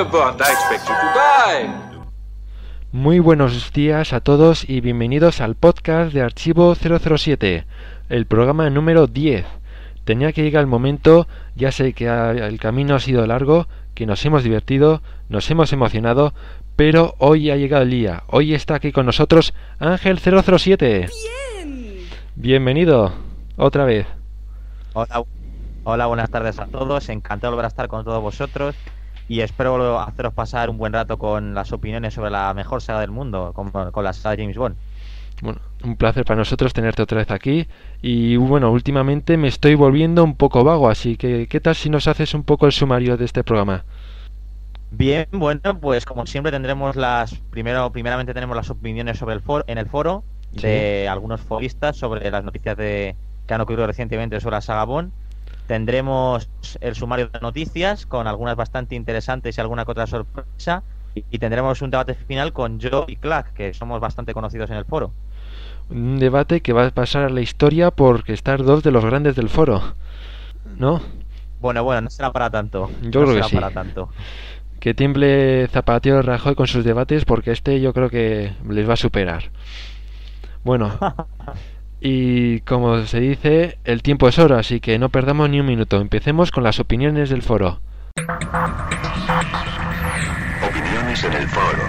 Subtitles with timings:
[0.00, 0.12] No, Mr.
[0.12, 1.70] Bond, I expect you to die.
[2.90, 7.66] Muy buenos días a todos y bienvenidos al podcast de Archivo 007,
[8.08, 9.44] el programa número 10.
[10.04, 14.24] Tenía que llegar el momento, ya sé que el camino ha sido largo, que nos
[14.24, 16.32] hemos divertido, nos hemos emocionado,
[16.76, 18.22] pero hoy ha llegado el día.
[18.28, 21.10] Hoy está aquí con nosotros Ángel 007.
[22.36, 23.12] Bienvenido,
[23.58, 24.06] otra vez.
[24.94, 25.24] Hola,
[25.84, 27.10] hola, buenas tardes a todos.
[27.10, 28.74] Encantado de volver a estar con todos vosotros
[29.30, 33.12] y espero haceros pasar un buen rato con las opiniones sobre la mejor saga del
[33.12, 34.74] mundo, con, con la saga de James Bond.
[35.40, 37.68] Bueno, un placer para nosotros tenerte otra vez aquí.
[38.02, 42.08] Y bueno, últimamente me estoy volviendo un poco vago, así que ¿qué tal si nos
[42.08, 43.84] haces un poco el sumario de este programa?
[44.90, 49.64] Bien, bueno, pues como siempre tendremos las primero primeramente tenemos las opiniones sobre el foro
[49.68, 50.24] en el foro
[50.56, 50.62] Sí.
[50.62, 53.14] de algunos foristas sobre las noticias de
[53.46, 55.12] que han ocurrido recientemente sobre la saga Bond.
[55.70, 60.82] Tendremos el sumario de noticias con algunas bastante interesantes y alguna que otra sorpresa
[61.14, 64.78] y, y tendremos un debate final con Joe y Clark, que somos bastante conocidos en
[64.78, 65.12] el foro.
[65.88, 69.36] Un debate que va a pasar a la historia porque estar dos de los grandes
[69.36, 69.94] del foro.
[70.76, 71.00] ¿No?
[71.60, 72.90] Bueno, bueno, no será para tanto.
[73.02, 73.54] Yo no creo que sí.
[73.54, 74.08] para tanto.
[74.80, 78.96] Que tiemble Zapatero Rajoy con sus debates porque este yo creo que les va a
[78.96, 79.52] superar.
[80.64, 80.98] Bueno,
[82.00, 86.00] y como se dice, el tiempo es oro, así que no perdamos ni un minuto.
[86.00, 87.80] Empecemos con las opiniones del foro.
[90.66, 91.82] Opiniones en el foro.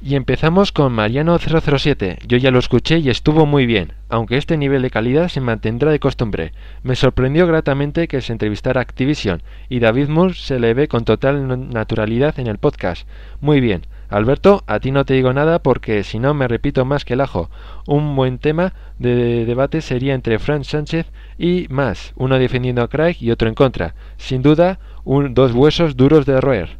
[0.00, 2.20] Y empezamos con Mariano007.
[2.26, 5.90] Yo ya lo escuché y estuvo muy bien, aunque este nivel de calidad se mantendrá
[5.90, 6.52] de costumbre.
[6.82, 11.70] Me sorprendió gratamente que se entrevistara Activision y David Moore se le ve con total
[11.70, 13.06] naturalidad en el podcast.
[13.42, 13.82] Muy bien.
[14.08, 17.20] Alberto, a ti no te digo nada porque si no me repito más que el
[17.20, 17.50] ajo.
[17.86, 23.16] Un buen tema de debate sería entre Frank Sánchez y más, uno defendiendo a Craig
[23.20, 23.94] y otro en contra.
[24.16, 26.78] Sin duda, un, dos huesos duros de roer.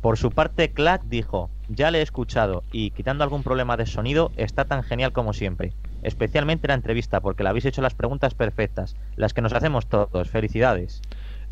[0.00, 4.30] Por su parte, Clark dijo, ya le he escuchado y quitando algún problema de sonido,
[4.36, 5.72] está tan genial como siempre.
[6.02, 10.30] Especialmente la entrevista, porque le habéis hecho las preguntas perfectas, las que nos hacemos todos.
[10.30, 11.02] Felicidades.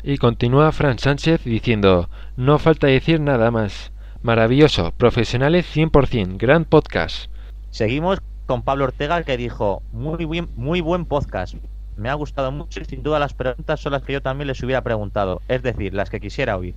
[0.01, 3.91] Y continúa Fran Sánchez diciendo, no falta decir nada más.
[4.21, 7.31] Maravilloso, profesionales 100%, gran podcast.
[7.71, 11.55] Seguimos con Pablo Ortega que dijo, muy, bien, muy buen podcast.
[11.95, 14.61] Me ha gustado mucho y sin duda las preguntas son las que yo también les
[14.61, 16.75] hubiera preguntado, es decir, las que quisiera oír.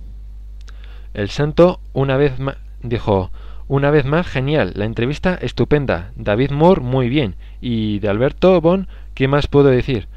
[1.13, 3.29] El santo una vez más dijo,
[3.67, 8.87] una vez más genial, la entrevista estupenda, David Moore muy bien, y de Alberto Bon,
[9.15, 10.07] ¿qué más puedo decir?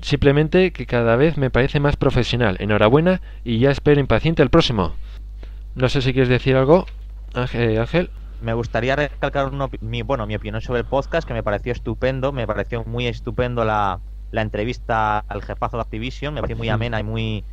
[0.00, 2.56] Simplemente que cada vez me parece más profesional.
[2.58, 4.94] Enhorabuena y ya espero impaciente el próximo.
[5.74, 6.86] No sé si quieres decir algo,
[7.34, 7.78] Ángel.
[7.78, 8.10] Ángel.
[8.40, 11.72] Me gustaría recalcar una opi- mi, bueno, mi opinión sobre el podcast, que me pareció
[11.72, 14.00] estupendo, me pareció muy estupendo la,
[14.32, 17.44] la entrevista al jefazo de Activision, me pareció muy amena y muy,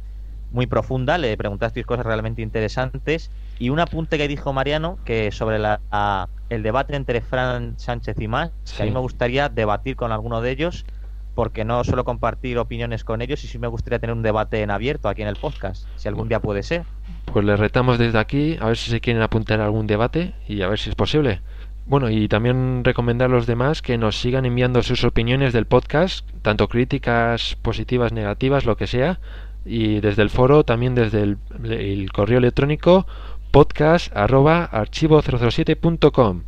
[0.51, 3.29] muy profunda, le preguntasteis cosas realmente interesantes.
[3.59, 8.19] Y un apunte que dijo Mariano, que sobre la, a- el debate entre Fran Sánchez
[8.19, 8.93] y más, que a mí Sí.
[8.95, 10.85] me gustaría debatir con alguno de ellos,
[11.35, 14.71] porque no suelo compartir opiniones con ellos y sí me gustaría tener un debate en
[14.71, 16.83] abierto aquí en el podcast, si algún día puede ser.
[17.31, 20.61] Pues les retamos desde aquí a ver si se quieren apuntar a algún debate y
[20.61, 21.41] a ver si es posible.
[21.85, 26.27] Bueno, y también recomendar a los demás que nos sigan enviando sus opiniones del podcast,
[26.43, 29.19] tanto críticas positivas, negativas, lo que sea,
[29.65, 33.07] y desde el foro, también desde el, el correo electrónico
[33.51, 36.43] podcast arroba archivo007.com.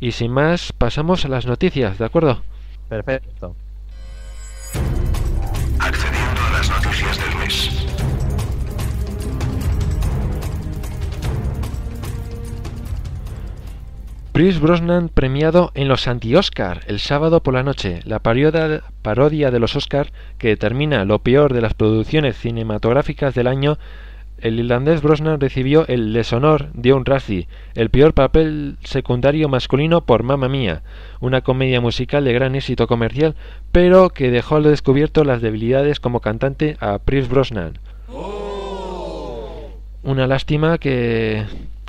[0.00, 2.42] Y sin más, pasamos a las noticias, ¿de acuerdo?
[2.88, 3.54] Perfecto.
[5.78, 7.86] Accediendo a las noticias del mes.
[14.36, 18.02] Chris Brosnan premiado en los anti-Oscar el sábado por la noche.
[18.04, 23.46] La parodia, parodia de los Oscar que determina lo peor de las producciones cinematográficas del
[23.46, 23.78] año.
[24.38, 30.24] El irlandés Brosnan recibió el deshonor de un Razzie, el peor papel secundario masculino por
[30.24, 30.82] Mamma Mía,
[31.20, 33.34] una comedia musical de gran éxito comercial,
[33.72, 37.78] pero que dejó al descubierto las debilidades como cantante a Chris Brosnan.
[40.02, 41.44] Una lástima que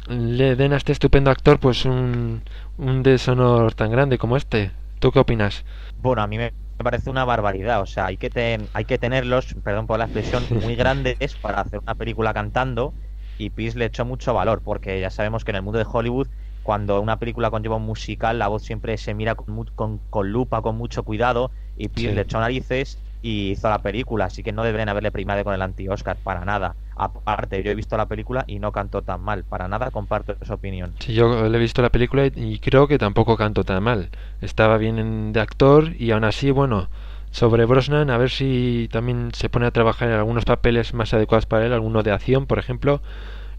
[0.07, 2.43] le den a este estupendo actor pues un,
[2.77, 4.71] un deshonor tan grande como este.
[4.99, 5.65] ¿Tú qué opinas?
[6.01, 7.81] Bueno, a mí me me parece una barbaridad.
[7.81, 11.61] O sea, hay que, ten- hay que tenerlos, perdón por la expresión, muy grandes para
[11.61, 12.95] hacer una película cantando.
[13.37, 16.29] Y Peace le echó mucho valor, porque ya sabemos que en el mundo de Hollywood,
[16.61, 20.61] cuando una película conlleva un musical, la voz siempre se mira con, con, con lupa,
[20.61, 21.51] con mucho cuidado.
[21.75, 22.09] Y Sí.
[22.09, 24.25] le echó narices y hizo la película.
[24.25, 26.77] Así que no deberían haberle primado con el anti-Oscar para nada.
[26.97, 29.43] Aparte, yo he visto la película y no cantó tan mal.
[29.43, 30.93] Para nada comparto esa opinión.
[30.99, 34.09] Sí, yo le he visto la película y creo que tampoco cantó tan mal.
[34.41, 36.89] Estaba bien de actor y aún así, bueno,
[37.31, 41.45] sobre Brosnan, a ver si también se pone a trabajar en algunos papeles más adecuados
[41.45, 43.01] para él, alguno de acción, por ejemplo.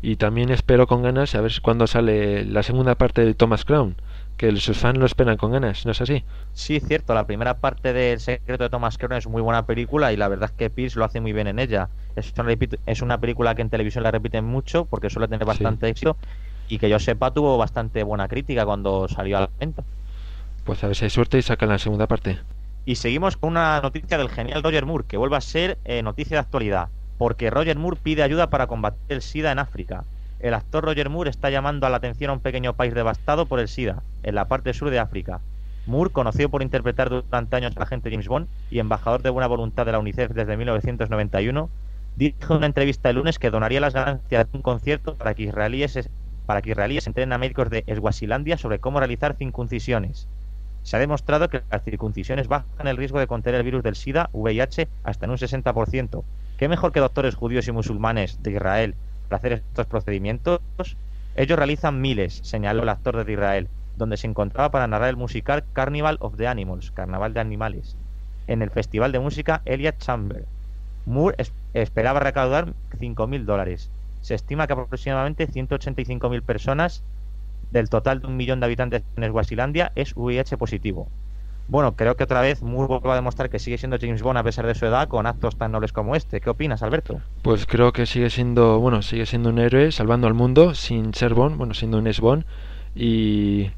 [0.01, 3.97] Y también espero con ganas a ver cuándo sale la segunda parte de Thomas Crown
[4.39, 6.25] que sus fans lo esperan con ganas, ¿no es así?
[6.55, 7.13] Sí, cierto.
[7.13, 10.51] La primera parte del secreto de Thomas Crown es muy buena película y la verdad
[10.51, 11.89] es que Pierce lo hace muy bien en ella.
[12.19, 12.55] Es una,
[12.87, 16.17] es una película que en televisión la repiten mucho porque suele tener bastante éxito
[16.69, 19.85] y que yo sepa tuvo bastante buena crítica cuando salió al evento.
[20.65, 22.39] Pues a ver si hay suerte y sacan la segunda parte.
[22.85, 26.37] Y seguimos con una noticia del genial Roger Moore, que vuelve a ser eh, noticia
[26.37, 30.05] de actualidad, porque Roger Moore pide ayuda para combatir el SIDA en África
[30.41, 33.59] el actor Roger Moore está llamando a la atención a un pequeño país devastado por
[33.59, 35.41] el SIDA, en la parte sur de África.
[35.87, 39.85] Moore, conocido por interpretar durante años al agente James Bond y embajador de buena voluntad
[39.85, 41.69] de la UNICEF desde 1991,
[42.19, 45.45] dijo en una entrevista el lunes que donaría las ganancias de un concierto para que
[45.45, 46.11] israelíes,
[46.47, 50.29] para que israelíes entrenen a médicos de Eswasilandia sobre cómo realizar circuncisiones.
[50.83, 54.31] Se ha demostrado que las circuncisiones bajan el riesgo de contener el virus del SIDA,
[54.33, 56.25] VIH, hasta en un 60%.
[56.57, 58.95] ¿Qué mejor que doctores judíos y musulmanes de Israel
[59.29, 60.61] para hacer estos procedimientos,
[61.37, 65.65] ellos realizan miles, señaló el actor de Israel, donde se encontraba para narrar el musical
[65.73, 67.97] Carnival of the Animals, Carnaval de Animales,
[68.49, 70.47] en el Festival de Música Elliot Chamber.
[71.09, 71.37] Moore
[71.75, 73.91] esperaba recaudar 5.000 dólares.
[74.21, 77.03] Se estima que aproximadamente 185.000 personas
[77.71, 81.09] del total de un millón de habitantes en Eswasilandia es VIH positivo.
[81.69, 84.43] Bueno, creo que otra vez Moore va a demostrar que sigue siendo James Bond a
[84.43, 86.41] pesar de su edad con actos tan nobles como este.
[86.41, 87.21] ¿Qué opinas, Alberto?
[87.43, 91.35] Pues creo que sigue siendo, bueno, sigue siendo un héroe salvando al mundo sin ser
[91.35, 92.45] Bond, bueno, siendo un ex Bond
[92.95, 93.71] y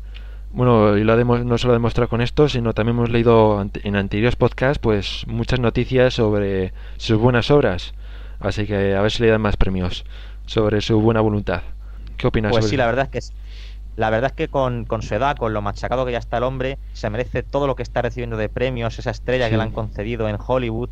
[0.52, 4.36] bueno, y lo no solo ha demostrado con esto, sino también hemos leído en anteriores
[4.36, 7.94] podcasts pues muchas noticias sobre sus buenas obras.
[8.40, 10.04] Así que a ver si le dan más premios
[10.46, 11.62] sobre su buena voluntad.
[12.16, 12.52] ¿Qué opinas?
[12.52, 13.34] Pues sí, la verdad es que
[13.96, 16.78] la verdad es que con, su edad, con lo machacado que ya está el hombre,
[16.94, 20.28] se merece todo lo que está recibiendo de premios, esa estrella que le han concedido
[20.28, 20.88] en Hollywood,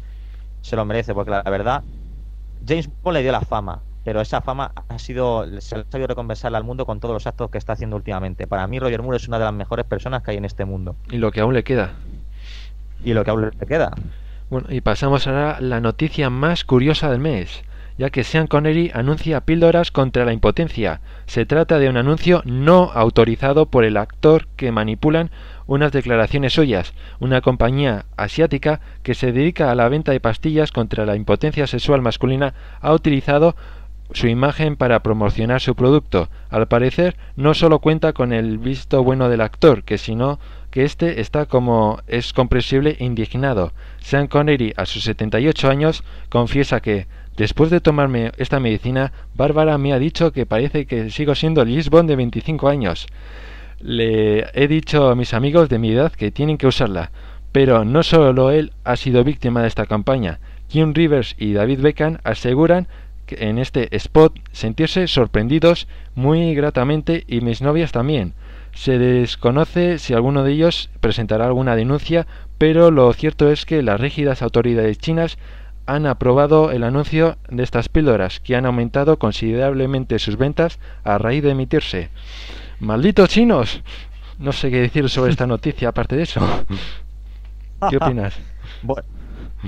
[0.60, 1.84] se lo merece, porque la, verdad,
[2.66, 6.56] James Bond le dio la fama, pero esa fama ha sido, se ha sabido recompensarla
[6.56, 8.46] al mundo con todos los actos que está haciendo últimamente.
[8.46, 10.96] Para mí, Roger Moore es una de las mejores personas que hay en este mundo.
[11.10, 11.92] Y lo que aún le queda.
[13.04, 13.90] Y lo que aún le queda.
[14.48, 17.62] Bueno, y pasamos ahora a la noticia más curiosa del mes
[17.98, 21.00] ya que Sean Connery anuncia píldoras contra la impotencia.
[21.26, 25.30] Se trata de un anuncio no autorizado por el actor que manipulan
[25.66, 26.94] unas declaraciones suyas.
[27.18, 32.00] Una compañía asiática que se dedica a la venta de pastillas contra la impotencia sexual
[32.00, 33.56] masculina ha utilizado
[34.12, 36.28] su imagen para promocionar su producto.
[36.50, 40.38] Al parecer, no solo cuenta con el visto bueno del actor, que sino
[40.70, 43.72] que éste está como es comprensible indignado.
[44.00, 47.06] Sean Connery, a sus 78 años, confiesa que
[47.38, 52.08] Después de tomarme esta medicina, Bárbara me ha dicho que parece que sigo siendo Lisbon
[52.08, 53.06] de 25 años.
[53.78, 57.12] Le he dicho a mis amigos de mi edad que tienen que usarla,
[57.52, 60.40] pero no solo él ha sido víctima de esta campaña.
[60.66, 62.88] Kim Rivers y David Beckham aseguran
[63.38, 68.34] en este spot sentirse sorprendidos muy gratamente y mis novias también.
[68.72, 72.26] Se desconoce si alguno de ellos presentará alguna denuncia,
[72.58, 75.38] pero lo cierto es que las rígidas autoridades chinas
[75.86, 81.42] han aprobado el anuncio de estas píldoras, que han aumentado considerablemente sus ventas a raíz
[81.42, 82.10] de emitirse.
[82.78, 83.82] ¡Malditos chinos!
[84.38, 86.40] No sé qué decir sobre esta noticia aparte de eso.
[87.88, 88.38] ¿Qué opinas?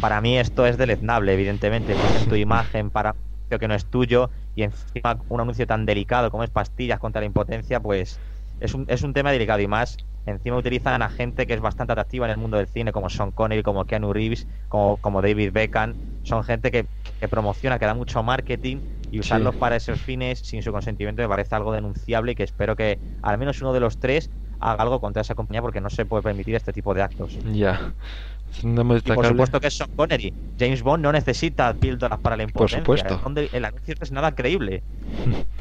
[0.01, 1.97] Para mí esto es deleznable, evidentemente.
[2.29, 3.15] Tu imagen para
[3.59, 7.27] que no es tuyo y encima un anuncio tan delicado como es pastillas contra la
[7.27, 8.19] impotencia, pues
[8.61, 11.93] es un, es un tema delicado y más Encima utilizan a gente que es bastante
[11.93, 15.53] atractiva en el mundo del cine, como Sean Connery, como Keanu Reeves, como, como David
[15.53, 15.95] Beckham.
[16.23, 16.87] Son gente que,
[17.29, 21.55] promociona, que da mucho marketing y usarlos para esos fines sin su consentimiento me parece
[21.55, 24.31] algo denunciable y que espero que al menos uno de los tres
[24.61, 27.39] haga algo contra esa compañía porque no se puede permitir este tipo de actos.
[27.45, 27.95] Ya.
[29.15, 30.33] Por supuesto que es Sean Connery.
[30.59, 32.83] James Bond no necesita píldoras para la impotencia.
[32.83, 33.57] Por supuesto.
[33.57, 34.83] El anuncio es nada creíble.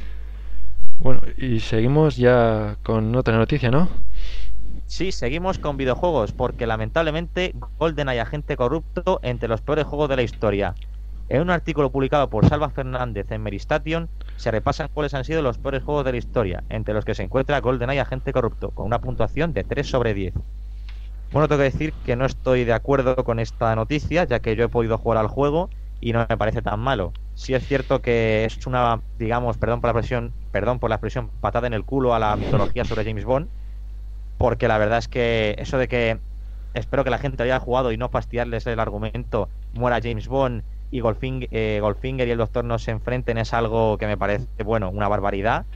[0.99, 3.89] bueno, y seguimos ya con otra noticia, ¿no?
[4.85, 10.15] Sí, seguimos con videojuegos, porque lamentablemente Golden hay agente corrupto entre los peores juegos de
[10.15, 10.73] la historia.
[11.29, 15.59] En un artículo publicado por Salva Fernández en Meristation, se repasan cuáles han sido los
[15.59, 18.99] peores juegos de la historia, entre los que se encuentra GoldenEye Agente Corrupto, con una
[18.99, 20.33] puntuación de 3 sobre 10.
[21.31, 24.65] Bueno, tengo que decir que no estoy de acuerdo con esta noticia, ya que yo
[24.65, 25.69] he podido jugar al juego
[26.01, 27.13] y no me parece tan malo.
[27.35, 31.29] Sí es cierto que es una, digamos, perdón por la expresión, perdón por la expresión,
[31.39, 33.47] patada en el culo a la mitología sobre James Bond,
[34.39, 36.19] porque la verdad es que eso de que
[36.73, 40.99] espero que la gente haya jugado y no fastidiarles el argumento, muera James Bond y
[40.99, 45.07] eh, Goldfinger, y el Doctor no se enfrenten es algo que me parece, bueno, una
[45.07, 45.67] barbaridad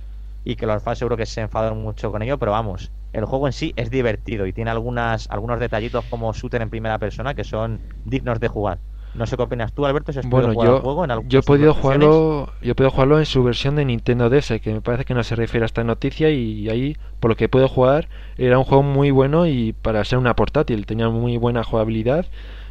[0.43, 3.47] y que los fans seguro que se enfadan mucho con ello, pero vamos, el juego
[3.47, 7.43] en sí es divertido y tiene algunas algunos detallitos como shooter en primera persona que
[7.43, 8.79] son dignos de jugar.
[9.13, 11.75] No sé qué opinas tú, Alberto, si has bueno, yo, juego en yo he podido
[11.75, 15.13] jugarlo, yo he podido jugarlo en su versión de Nintendo DS, que me parece que
[15.13, 18.63] no se refiere a esta noticia y ahí, por lo que puedo jugar, era un
[18.63, 22.25] juego muy bueno y para ser una portátil tenía muy buena jugabilidad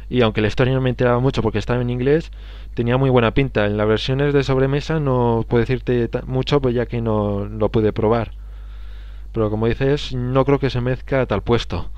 [0.09, 2.31] y aunque la historia no me enteraba mucho porque estaba en inglés,
[2.73, 3.65] tenía muy buena pinta.
[3.65, 7.93] En las versiones de sobremesa no puedo decirte mucho, pues ya que no lo pude
[7.93, 8.31] probar.
[9.33, 11.89] Pero como dices, no creo que se mezcla a tal puesto.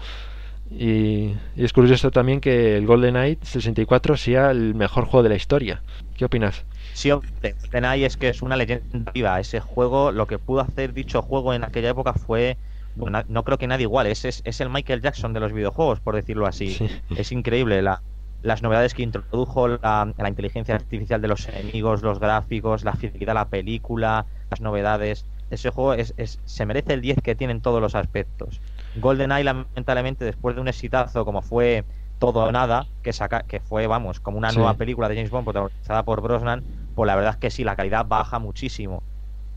[0.71, 5.35] Y, es curioso también que el Golden Knight 64 sea el mejor juego de la
[5.35, 5.81] historia.
[6.17, 6.65] ¿Qué opinas?
[6.93, 9.39] Sí, GoldenEye es que es una leyenda viva.
[9.39, 12.57] Ese juego, lo que pudo hacer dicho juego en aquella época fue
[12.95, 14.07] no creo que nadie igual.
[14.07, 16.77] Es, es, el Michael Jackson de los videojuegos, por decirlo así.
[17.15, 18.01] Es increíble la,
[18.41, 23.31] las novedades que introdujo la, la, inteligencia artificial de los enemigos, los gráficos, la fidelidad
[23.31, 25.25] a la película, las novedades.
[25.49, 28.61] Ese juego es, se merece el 10 que tiene en todos los aspectos.
[28.95, 31.85] GoldenEye, lamentablemente, después de un exitazo como fue
[32.19, 35.45] Todo o Nada, que, saca, que fue, vamos, como una nueva película de James Bond
[35.45, 36.63] protagonizada por Brosnan,
[36.95, 39.03] pues la verdad es que sí, la calidad baja muchísimo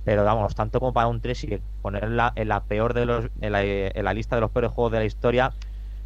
[0.08, 3.52] pero vamos, tanto como para un 3 y ponerla en la peor de los en
[3.52, 5.52] la, lista de los peores juegos de la historia,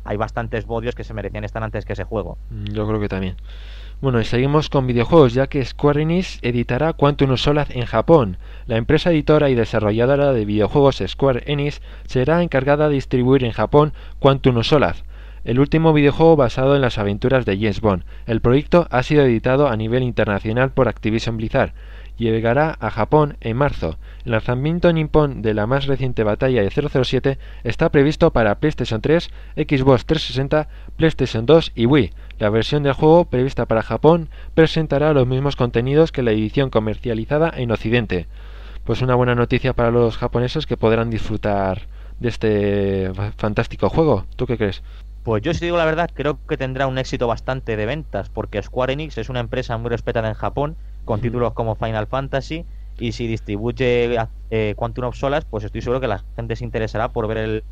[0.03, 2.37] hay bastantes bodios que se merecían estar antes que ese juego.
[2.51, 3.37] Yo creo que también.
[4.03, 8.37] Bueno, y seguimos con videojuegos, ya que Square Enix editará Quantum Solace en Japón.
[8.67, 13.93] La empresa editora y desarrolladora de videojuegos Square Enix será encargada de distribuir en Japón
[14.19, 15.05] Quantum Solace,
[15.45, 18.03] el último videojuego basado en las aventuras de James Bond.
[18.27, 21.73] El proyecto ha sido editado a nivel internacional por Activision Blizzard
[22.17, 23.99] llegará a Japón en marzo.
[24.25, 29.31] El lanzamiento nipón de la más reciente batalla de 007 está previsto para PlayStation 3,
[29.57, 32.13] Xbox 360, PlayStation 2 y Wii.
[32.39, 37.53] La versión del juego prevista para Japón presentará los mismos contenidos que la edición comercializada
[37.55, 38.27] en Occidente.
[38.85, 41.83] Pues una buena noticia para los japoneses que podrán disfrutar
[42.19, 44.27] de este fantástico juego.
[44.37, 44.83] ¿Tú qué crees?
[45.23, 48.61] Pues yo si digo la verdad, creo que tendrá un éxito bastante de ventas, porque
[48.61, 52.65] Square Enix es una empresa muy respetada en Japón con títulos como Final Fantasy
[52.99, 54.17] y si distribuye
[54.51, 57.65] eh, Quantum of Solas, pues estoy seguro que la gente se interesará por ver el,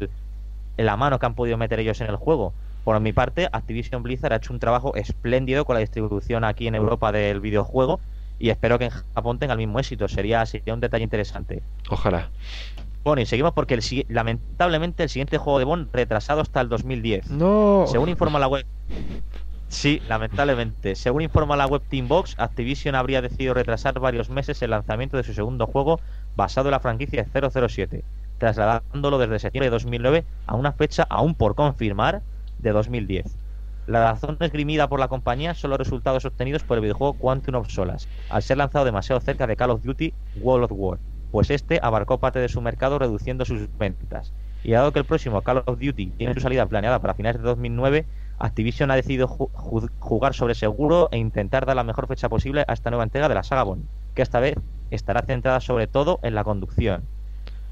[0.77, 2.53] la mano que han podido meter ellos en el juego.
[2.85, 6.75] Por mi parte, Activision Blizzard ha hecho un trabajo espléndido con la distribución aquí en
[6.75, 8.01] Europa del videojuego
[8.39, 10.09] y espero que en Japón tenga el mismo éxito.
[10.09, 11.63] Sería, sería un detalle interesante.
[11.91, 12.31] Ojalá.
[13.05, 17.31] Bueno, y seguimos porque lamentablemente el siguiente juego de Bond retrasado hasta el 2010.
[17.31, 17.85] No.
[17.87, 18.67] Según informa la web.
[19.71, 20.97] Sí, lamentablemente.
[20.97, 25.33] Según informa la web Teambox, Activision habría decidido retrasar varios meses el lanzamiento de su
[25.33, 26.01] segundo juego
[26.35, 28.03] basado en la franquicia 007,
[28.39, 32.21] trasladándolo desde septiembre de 2009 a una fecha aún por confirmar
[32.59, 33.37] de 2010.
[33.87, 37.71] La razón esgrimida por la compañía son los resultados obtenidos por el videojuego Quantum of
[37.71, 40.99] Solas, al ser lanzado demasiado cerca de Call of Duty World of War,
[41.31, 44.33] pues este abarcó parte de su mercado reduciendo sus ventas.
[44.65, 47.49] Y dado que el próximo Call of Duty tiene su salida planeada para finales de
[47.49, 48.05] 2009,
[48.41, 52.91] Activision ha decidido jugar sobre seguro e intentar dar la mejor fecha posible a esta
[52.91, 54.57] nueva entrega de la saga Bond, que esta vez
[54.91, 57.03] estará centrada sobre todo en la conducción.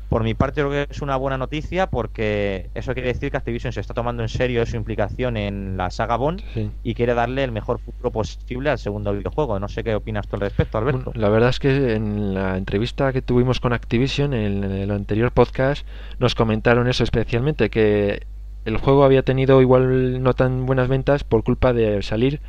[0.08, 3.74] Por mi parte creo que es una buena noticia porque eso quiere decir que Activision
[3.74, 6.42] se está tomando en serio su implicación en la saga Bond
[6.82, 9.58] y quiere darle el mejor futuro posible al segundo videojuego.
[9.58, 11.12] No sé qué opinas tú al respecto, Alberto.
[11.14, 15.86] la verdad es que en la entrevista que tuvimos con Activision en el anterior podcast
[16.18, 18.26] nos comentaron eso especialmente, que
[18.68, 22.40] el juego había tenido igual no tan buenas ventas por culpa de salir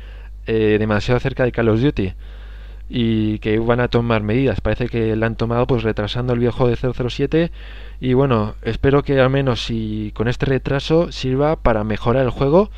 [0.46, 2.12] eh, demasiado cerca de Call of Duty.
[2.88, 4.60] Y que van a tomar medidas.
[4.60, 7.52] Parece que la han tomado pues retrasando el viejo de 007
[8.00, 12.70] y bueno, espero que al menos si con este retraso sirva para mejorar el juego,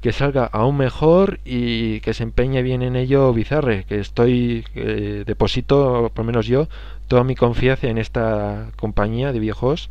[0.00, 5.24] que salga aún mejor y que se empeñe bien en ello Bizarre, que estoy eh,
[5.26, 6.68] deposito, por lo menos yo,
[7.08, 9.90] toda mi confianza en esta compañía de viejos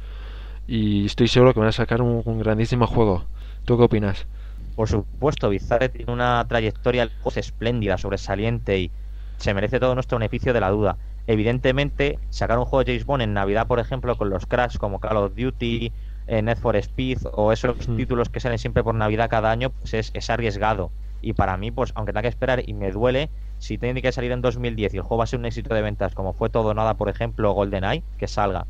[0.67, 3.23] y estoy seguro que van a sacar un, grandísimo juego.
[3.65, 4.27] ¿Tú qué opinas?
[4.75, 8.91] Por supuesto, Bizarre tiene una trayectoria espléndida, sobresaliente y
[9.37, 10.97] se merece todo nuestro beneficio de la duda.
[11.25, 14.99] Evidentemente, sacar un juego de James Bond en Navidad, por ejemplo, con los cracks como
[14.99, 15.91] Call of Duty,
[16.27, 17.95] eh, Need for Speed o esos mm.
[17.95, 20.91] títulos que salen siempre por Navidad cada año, pues es, es, arriesgado.
[21.21, 24.31] Y para mí, pues aunque tenga que esperar y me duele, si tiene que salir
[24.31, 26.73] en 2010 y el juego va a ser un éxito de ventas, como fue todo
[26.73, 28.67] nada, por ejemplo, GoldenEye, que salga.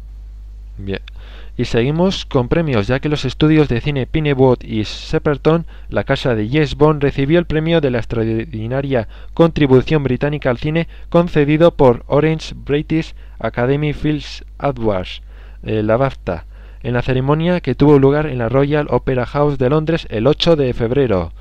[0.78, 1.02] Bien.
[1.58, 6.36] Y seguimos con premios, ya que los estudios de cine Pinewood y Shepperton, la casa
[6.36, 12.04] de James Bond, recibió el premio de la extraordinaria contribución británica al cine concedido por
[12.06, 15.24] Orange British Academy Films Awards,
[15.64, 16.46] eh, la BAFTA,
[16.84, 20.56] en la ceremonia que tuvo lugar en la Royal Opera House de Londres el 8
[20.56, 21.32] de febrero.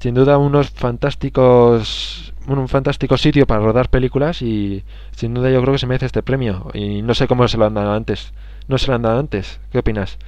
[0.00, 5.72] sin duda unos fantásticos un fantástico sitio para rodar películas y sin duda yo creo
[5.72, 8.32] que se merece este premio y no sé cómo se lo han dado antes.
[8.68, 9.60] No se lo han dado antes.
[9.70, 10.18] ¿Qué opinas?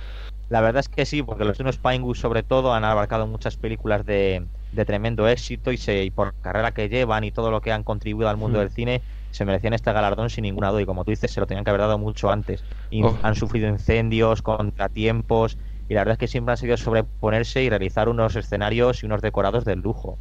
[0.49, 4.07] La verdad es que sí, porque los unos Pinewood sobre todo han abarcado muchas películas
[4.07, 7.73] de, de tremendo éxito y, se, y por carrera que llevan y todo lo que
[7.73, 8.61] han contribuido al mundo Mm.
[8.61, 9.03] del cine
[9.33, 11.71] se merecían este galardón sin ninguna duda y como tú dices se lo tenían que
[11.71, 12.65] haber dado mucho antes.
[12.91, 13.19] Y Oh.
[13.23, 18.09] Han sufrido incendios, contratiempos y la verdad es que siempre han sabido sobreponerse y realizar
[18.09, 20.19] unos escenarios y unos decorados de lujo.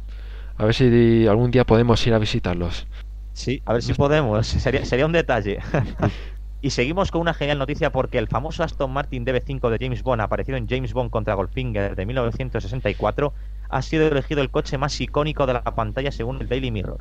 [0.58, 2.86] A ver si algún día podemos ir a visitarlos.
[3.32, 4.46] Sí, a ver si podemos.
[4.46, 5.58] Sería, sería un detalle.
[6.62, 10.20] y seguimos con una genial noticia porque el famoso Aston Martin DB5 de James Bond,
[10.22, 13.32] aparecido en James Bond contra Goldfinger de 1964,
[13.68, 17.00] ha sido elegido el coche más icónico de la pantalla según el Daily Mirror.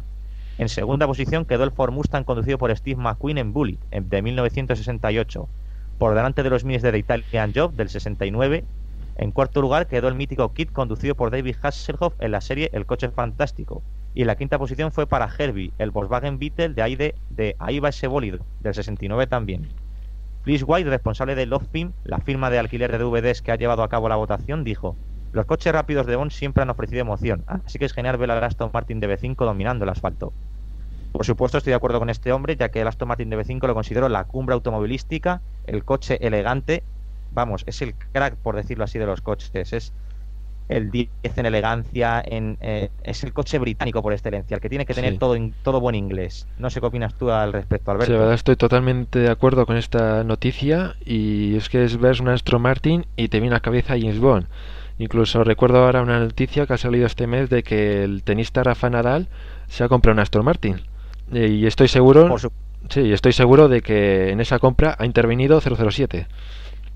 [0.58, 4.22] En segunda posición quedó el Ford Mustang conducido por Steve McQueen en Bully, en- de
[4.22, 5.50] 1968.
[5.98, 8.66] Por delante de los minis de The Italian Job del 69.
[9.18, 12.86] En cuarto lugar quedó el mítico Kit conducido por David Hasselhoff en la serie El
[12.86, 13.82] coche fantástico.
[14.16, 17.90] Y la quinta posición fue para Herbie, el Volkswagen Beetle de ahí, de, ahí va
[17.90, 19.68] ese bólido, del 69 también.
[20.44, 23.84] Chris White, responsable de Love Film, la firma de alquiler de DVDs que ha llevado
[23.84, 24.96] a cabo la votación, dijo:
[25.34, 28.42] Los coches rápidos de Bond siempre han ofrecido emoción, así que es genial ver al
[28.42, 30.32] Aston Martin DB5 dominando el asfalto.
[31.12, 33.74] Por supuesto, estoy de acuerdo con este hombre, ya que el Aston Martin DB5 lo
[33.74, 36.84] considero la cumbre automovilística, el coche elegante,
[37.34, 39.74] vamos, es el crack, por decirlo así, de los coches.
[39.74, 39.94] Es
[40.68, 44.86] el 10 en elegancia, en, eh, es el coche británico por excelencia, el que tiene
[44.86, 45.20] que tener Sí.
[45.20, 46.48] todo, todo buen inglés.
[46.58, 48.14] No sé qué opinas tú al respecto, Sí, Alberto.
[48.14, 52.30] la verdad estoy totalmente de acuerdo con esta noticia y es que es ver un
[52.30, 54.48] Aston Martin y te viene a la cabeza James Bond.
[54.98, 58.90] Incluso recuerdo ahora una noticia que ha salido este mes de que el tenista Rafa
[58.90, 59.28] Nadal
[59.68, 60.82] se ha comprado un Aston Martin.
[61.34, 62.52] Eh, Y estoy seguro, su-
[62.90, 66.28] sí, estoy seguro de que en esa compra ha intervenido 007.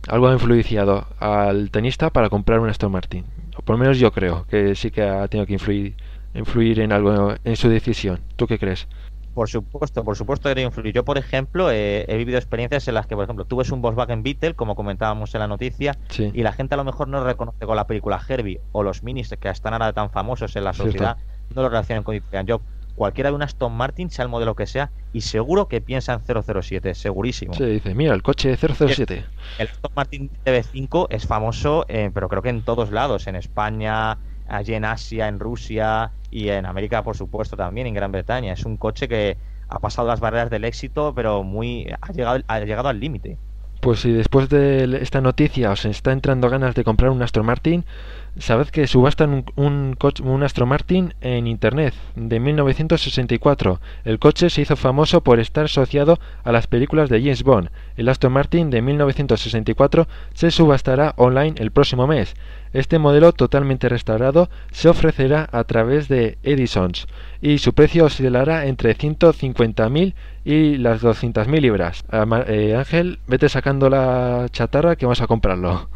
[0.07, 3.25] Algo ha influenciado al tenista para comprar un Aston Martin.
[3.59, 5.95] O por lo menos yo creo que sí que ha tenido que influir,
[6.33, 8.21] influir en algo en su decisión.
[8.37, 8.87] ¿Tú qué crees?
[9.33, 10.93] Por supuesto, por supuesto que influir.
[10.93, 13.81] Yo, por ejemplo, eh, he vivido experiencias en las que, por ejemplo, tú ves un
[13.81, 16.31] Volkswagen Beetle, como comentábamos en la noticia, Sí.
[16.33, 19.03] y la gente a lo mejor no lo reconoce con la película Herbie o los
[19.03, 20.91] minis que están ahora tan famosos en la Cierto.
[20.93, 21.17] sociedad,
[21.53, 22.61] no lo relacionan con Italian Job.
[22.99, 26.19] Cualquiera de un Aston Martin, sea el modelo que sea, y seguro que piensa en
[26.19, 27.53] 007, segurísimo.
[27.53, 29.23] Se dice, mira, el coche 007.
[29.57, 34.17] El Aston Martin DB5 es famoso, eh, pero creo que en todos lados, en España,
[34.49, 38.51] allí en Asia, en Rusia y en América, por supuesto, también en Gran Bretaña.
[38.51, 39.37] Es un coche que
[39.69, 43.37] ha pasado las barreras del éxito, pero muy ha llegado, ha llegado al límite.
[43.79, 47.85] Pues si después de esta noticia os está entrando ganas de comprar un Aston Martin,
[48.37, 53.79] sabed que subastan un, un, coche, un Aston Martin en internet de 1964.
[54.05, 57.69] El coche se hizo famoso por estar asociado a las películas de James Bond.
[57.97, 62.35] El Aston Martin de 1964 se subastará online el próximo mes.
[62.71, 67.07] Este modelo totalmente restaurado se ofrecerá a través de Edisons
[67.41, 70.13] y su precio oscilará entre 150.000
[70.45, 72.03] y las 200.000 libras.
[72.09, 75.89] Ama- eh, Ángel, vete sacando la chatarra que vamos a comprarlo.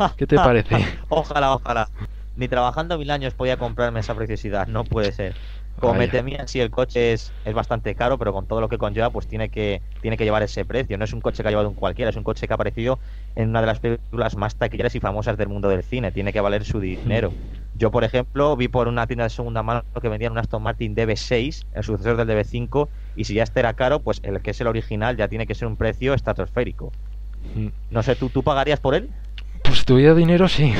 [0.16, 0.76] ¿Qué te parece?
[1.08, 1.88] ojalá, ojalá.
[2.36, 5.34] Ni trabajando mil años podía comprarme esa preciosidad, no puede ser.
[5.78, 8.76] Como me temía, sí, el coche es, es bastante caro, pero con todo lo que
[8.76, 10.98] conlleva, pues tiene que, tiene que llevar ese precio.
[10.98, 12.98] No es un coche que ha llevado un cualquiera, es un coche que ha aparecido
[13.34, 16.12] en una de las películas más taquilleras y famosas del mundo del cine.
[16.12, 17.32] Tiene que valer su dinero.
[17.74, 20.94] Yo, por ejemplo, vi por una tienda de segunda mano que vendían un Aston Martin
[20.94, 24.60] DB6, el sucesor del DB5, y si ya este era caro, pues el que es
[24.60, 26.92] el original ya tiene que ser un precio estratosférico.
[27.54, 27.68] Mm.
[27.90, 29.08] No sé, ¿tú, tú pagarías por él?
[29.62, 30.72] Pues tuviera dinero, sí.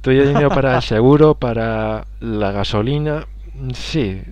[0.00, 3.26] Tuviera dinero para el seguro, para la gasolina,
[3.74, 4.22] sí.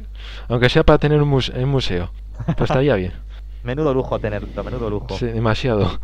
[0.48, 2.10] Aunque sea para tener un, muse- un museo.
[2.46, 3.12] Pues estaría bien.
[3.64, 5.08] Menudo lujo tenerlo, menudo lujo.
[5.18, 5.98] Sí, demasiado.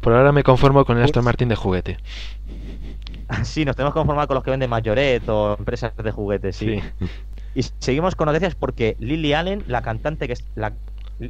[0.00, 1.98] Por ahora me conformo con el Aston Martin de juguete.
[3.42, 6.80] Sí, nos tenemos que conformar con los que venden Mayoret o empresas de juguetes, sí.
[7.54, 10.72] Y seguimos con noticias porque Lily Allen, la cantante que es la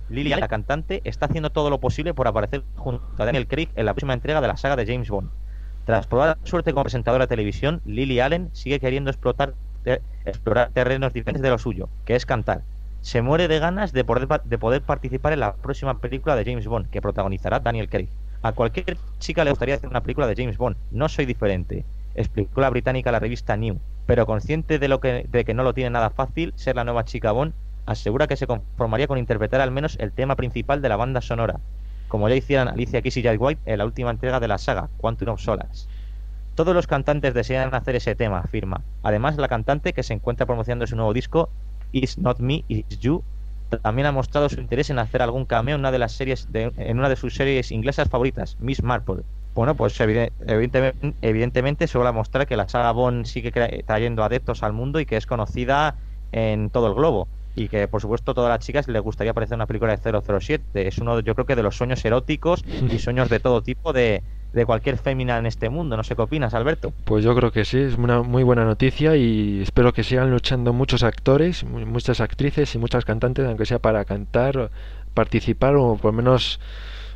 [0.09, 3.71] Lily Allen, la cantante, está haciendo todo lo posible por aparecer junto a Daniel Craig
[3.75, 5.29] en la próxima entrega de la saga de James Bond.
[5.89, 9.55] Tras probar suerte como presentadora de televisión, Lily Allen sigue queriendo explotar,
[10.27, 12.61] explorar terrenos diferentes de lo suyo, que es cantar.
[13.01, 16.67] Se muere de ganas de poder, de poder participar en la próxima película de James
[16.67, 18.11] Bond, que protagonizará Daniel Craig.
[18.43, 20.77] A cualquier chica le gustaría hacer una película de James Bond.
[20.91, 23.79] No soy diferente, explicó la británica a la revista New.
[24.05, 27.07] Pero consciente de, lo que, de que no lo tiene nada fácil ser la nueva
[27.07, 27.55] chica Bond,
[27.87, 31.61] asegura que se conformaría con interpretar al menos el tema principal de la banda sonora,
[32.09, 34.89] como ya hicieran Alicia Keys y Jack White en la última entrega de la saga,
[34.97, 35.87] Quantum of Solace.
[36.55, 38.83] Todos los cantantes desean hacer ese tema, afirma.
[39.03, 41.51] Además, la cantante, que se encuentra promocionando su nuevo disco,
[41.93, 43.23] It's Not Me, It's You,
[43.83, 46.73] también ha mostrado su interés en hacer algún cameo en una de las series de,
[46.77, 49.23] en una de sus series inglesas favoritas, Miss Marple.
[49.55, 53.51] Bueno, pues evidentemente, evidentemente a mostrar que la saga Bond sigue
[53.85, 55.97] trayendo adeptos al mundo y que es conocida
[56.33, 57.29] en todo el globo.
[57.59, 60.23] Y que, por supuesto, a todas las chicas les gustaría aparecer en una película de
[60.41, 60.87] 007.
[60.87, 64.23] Es uno, yo creo que, de los sueños eróticos y sueños de todo tipo de,
[64.53, 65.97] de cualquier fémina en este mundo.
[65.97, 66.93] No sé qué opinas, Alberto.
[67.05, 70.73] Pues yo creo que sí, es una muy buena noticia y espero que sigan luchando
[70.73, 74.71] muchos actores, muchas actrices y muchas cantantes, aunque sea para cantar,
[75.15, 76.61] participar o por lo menos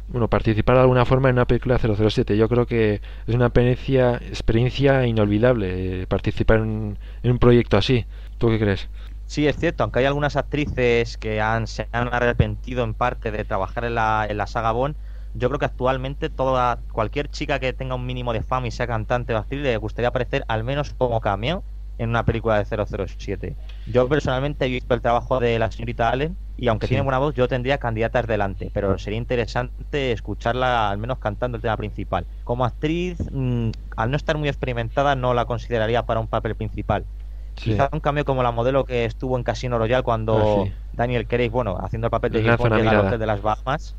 [0.08, 2.36] bueno, participar de alguna forma en una película 007.
[2.36, 8.04] Yo creo que es una experiencia, experiencia inolvidable eh, participar en, un proyecto así.
[8.38, 8.88] ¿Tú qué crees?
[9.32, 13.46] Sí, es cierto, aunque hay algunas actrices que han, se han arrepentido en parte de
[13.46, 14.94] trabajar en la, en la saga Bond,
[15.32, 18.86] yo creo que actualmente toda cualquier chica que tenga un mínimo de fama y sea
[18.86, 21.62] cantante o actriz le gustaría aparecer al menos como cameo
[21.96, 23.56] en una película de 007.
[23.86, 27.34] Yo personalmente he visto el trabajo de la señorita Allen y aunque tiene buena voz,
[27.34, 32.26] yo tendría candidatas delante, pero sería interesante escucharla al menos cantando el tema principal.
[32.44, 37.06] Como actriz, mm, al no estar muy experimentada, no la consideraría para un papel principal.
[37.54, 41.50] Quizá un cambio como la modelo que estuvo en Casino Royale cuando ah, Daniel Craig,
[41.50, 43.94] bueno, haciendo el papel de James de las Bahamas.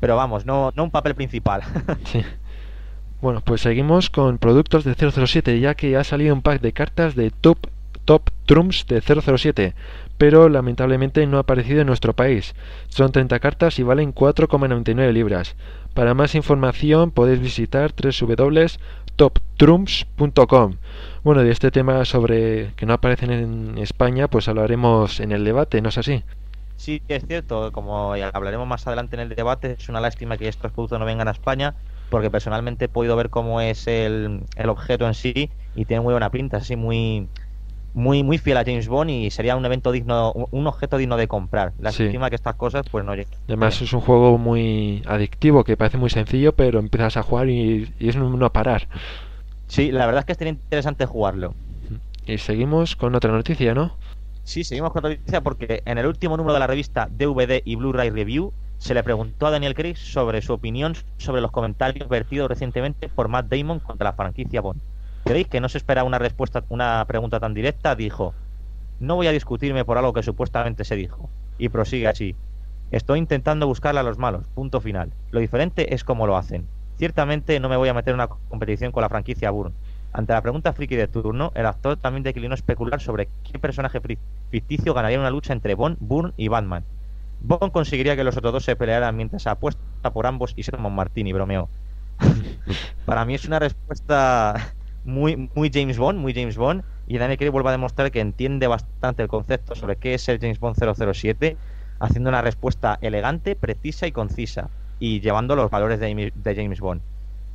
[0.00, 1.62] Pero vamos, no, no un papel principal.
[3.22, 7.14] Bueno, pues seguimos con productos de 007, ya que ha salido un pack de cartas
[7.14, 7.68] de Top,
[8.04, 9.76] top Trumps de 007,
[10.18, 12.56] pero lamentablemente no ha aparecido en nuestro país.
[12.88, 15.54] Son 30 cartas y valen 4,99 libras.
[15.94, 17.92] Para más información podéis visitar
[19.16, 20.76] www.toptrumps.com.
[21.22, 25.80] Bueno, de este tema sobre que no aparecen en España, pues hablaremos en el debate,
[25.80, 26.24] ¿no es así?
[26.76, 30.72] Sí, es cierto, como hablaremos más adelante en el debate, es una lástima que estos
[30.72, 31.74] productos no vengan a España,
[32.10, 36.30] porque personalmente he podido ver cómo es el, objeto en sí y tiene muy buena
[36.30, 37.28] pinta, así muy
[37.94, 41.28] muy muy fiel a James Bond y sería un evento digno, un objeto digno de
[41.28, 41.72] comprar.
[41.78, 43.32] Lástima que estas cosas pues no llegan.
[43.46, 47.92] Además es un juego muy adictivo, que parece muy sencillo, pero empiezas a jugar y,
[47.98, 48.88] y es no parar.
[49.66, 51.54] Sí, la verdad es que estaría interesante jugarlo.
[52.26, 53.96] Y seguimos con otra noticia, ¿no?
[54.44, 57.76] Sí, seguimos con la noticia porque en el último número de la revista DVD y
[57.76, 62.48] Blu-ray Review se le preguntó a Daniel Craig sobre su opinión sobre los comentarios vertidos
[62.48, 64.80] recientemente por Matt Damon contra la franquicia Bond.
[65.24, 68.34] Craig, que no se espera una respuesta, una pregunta tan directa, dijo:
[69.00, 71.30] No voy a discutirme por algo que supuestamente se dijo.
[71.58, 72.34] Y prosigue así:
[72.90, 74.46] Estoy intentando buscarle a los malos.
[74.54, 75.12] Punto final.
[75.30, 76.66] Lo diferente es cómo lo hacen.
[76.98, 79.74] Ciertamente no me voy a meter en una competición con la franquicia Bourne
[80.14, 83.98] ante la pregunta friki de turno, el actor también declinó especular sobre qué personaje
[84.50, 86.84] ficticio ganaría una lucha entre Bond, Bourne y Batman.
[87.40, 89.80] Bond conseguiría que los otros dos se pelearan mientras apuesta
[90.12, 91.70] por ambos y Sermon Martini, bromeó.
[93.06, 97.50] Para mí es una respuesta muy, muy James Bond, muy James Bond, y Daniel Craig
[97.50, 101.56] vuelve a demostrar que entiende bastante el concepto sobre qué es el James Bond 007,
[101.98, 107.00] haciendo una respuesta elegante, precisa y concisa, y llevando los valores de James Bond.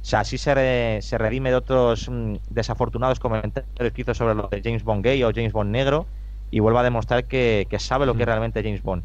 [0.02, 4.48] O sea, así se, se redime de otros mm, desafortunados comentarios que hizo sobre lo
[4.48, 6.06] de James Bond gay o James Bond negro
[6.50, 8.30] y vuelve a demostrar que, sabe lo que es mm.
[8.30, 9.04] realmente James Bond.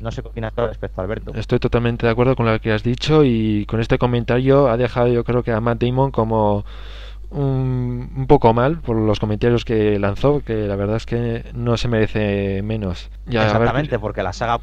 [0.00, 1.32] No sé qué opinas al respecto, Alberto.
[1.34, 5.08] Estoy totalmente de acuerdo con lo que has dicho y con este comentario ha dejado
[5.08, 6.66] yo creo que a Matt Damon como
[7.30, 11.88] un, poco mal por los comentarios que lanzó, que la verdad es que no se
[11.88, 13.10] merece menos.
[13.26, 14.60] Exactamente, porque la saga,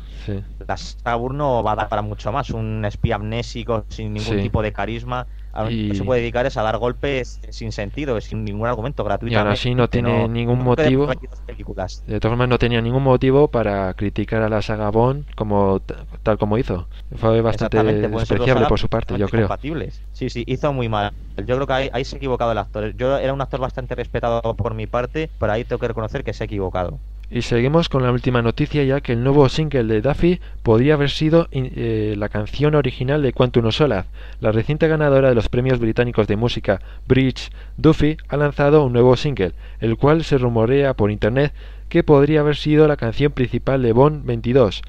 [0.67, 2.49] la saga Burno va a dar para mucho más.
[2.49, 5.95] Un espía amnésico sin ningún tipo de carisma a y...
[5.95, 9.33] se puede dedicar es a dar golpes sin sentido, sin ningún argumento gratuito.
[9.33, 11.07] Y ahora sí no tiene ningún motivo.
[11.07, 15.81] De todas formas no tenía ningún motivo para criticar a la saga Bond como
[16.23, 16.87] tal como hizo.
[17.15, 19.43] Fue bastante despreciable por su parte, yo creo.
[19.43, 20.01] Compatibles.
[20.11, 21.11] Sí, sí, hizo muy mal.
[21.37, 22.95] Yo creo que ahí, ahí se ha equivocado el actor.
[22.95, 26.33] Yo era un actor bastante respetado por mi parte, pero ahí tengo que reconocer que
[26.33, 26.99] se ha equivocado.
[27.33, 31.09] Y seguimos con la última noticia ya que el nuevo single de Duffy podría haber
[31.09, 34.07] sido eh, la canción original de Quantum Solace.
[34.39, 39.17] La reciente ganadora de los premios británicos de música Bridge, Duffy, ha lanzado un nuevo
[39.17, 41.53] single, el cual se rumorea por internet
[41.89, 44.83] que podría haber sido la canción principal de Bond 22,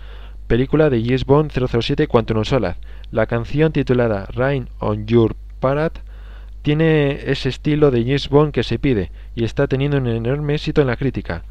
[0.46, 2.78] película de James Bond 007 Quantum Solace.
[3.10, 6.02] La canción titulada Rain on Your Parade
[6.60, 10.82] tiene ese estilo de James Bond que se pide y está teniendo un enorme éxito
[10.82, 11.42] en la crítica.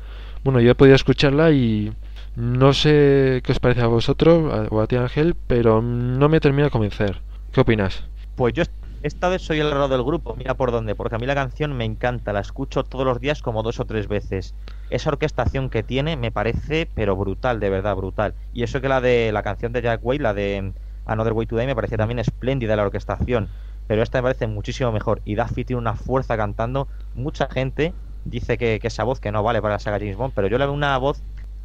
[0.44, 1.94] Bueno, yo he podido escucharla y
[2.36, 6.66] no sé qué os parece a vosotros o a ti Ángel, pero no me termina
[6.66, 7.22] de convencer.
[7.54, 8.04] ¿Qué opinas?
[8.36, 8.64] Pues yo
[9.04, 11.78] esta vez soy el raro del grupo, mira por dónde, porque a mí la canción
[11.78, 14.54] me encanta, la escucho todos los días como dos o tres veces.
[14.90, 18.34] Esa orquestación que tiene me parece, pero brutal, de verdad, brutal.
[18.54, 20.74] Y eso que la de la canción de Jack Way, la de
[21.06, 23.48] Another Way Today, me parecía también espléndida la orquestación.
[23.88, 25.22] Pero esta me parece muchísimo mejor.
[25.26, 26.88] Y Duffy tiene una fuerza cantando.
[27.16, 27.94] Mucha gente
[28.26, 30.66] dice que, esa voz que no vale para la saga James Bond, pero yo le
[30.66, 31.22] veo una voz,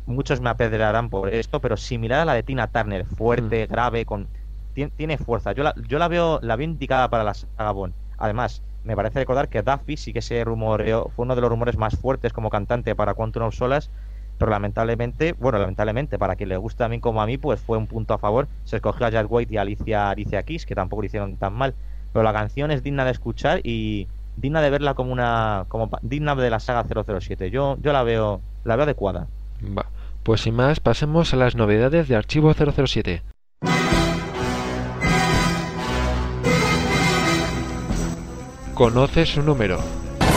[0.07, 3.71] muchos me apedrarán por esto, pero similar a la de Tina Turner, fuerte, mm.
[3.71, 4.29] grave, con
[4.75, 5.53] tiene, tiene fuerza.
[5.53, 7.95] Yo la, yo la veo la veo indicada para la saga Bond.
[8.19, 11.77] Además, me parece recordar que Duffy sí que se rumoreó, fue uno de los rumores
[11.77, 13.91] más fuertes como cantante para Quantum of Solas,
[14.39, 17.77] pero lamentablemente, bueno, lamentablemente, para quien le gusta a mí como a mí, pues fue
[17.77, 18.47] un punto a favor.
[18.65, 21.55] Se escogió a Jack White y a Alicia, Alicia Keys, que tampoco lo hicieron tan
[21.55, 21.75] mal.
[22.13, 24.07] Pero la canción es digna de escuchar y
[24.41, 27.51] digna de verla como una como digna de la saga 007.
[27.51, 29.27] Yo yo la veo la veo adecuada.
[29.77, 29.87] Va.
[30.23, 33.23] Pues sin más, pasemos a las novedades de Archivo 007.
[38.75, 39.79] Conoce su número.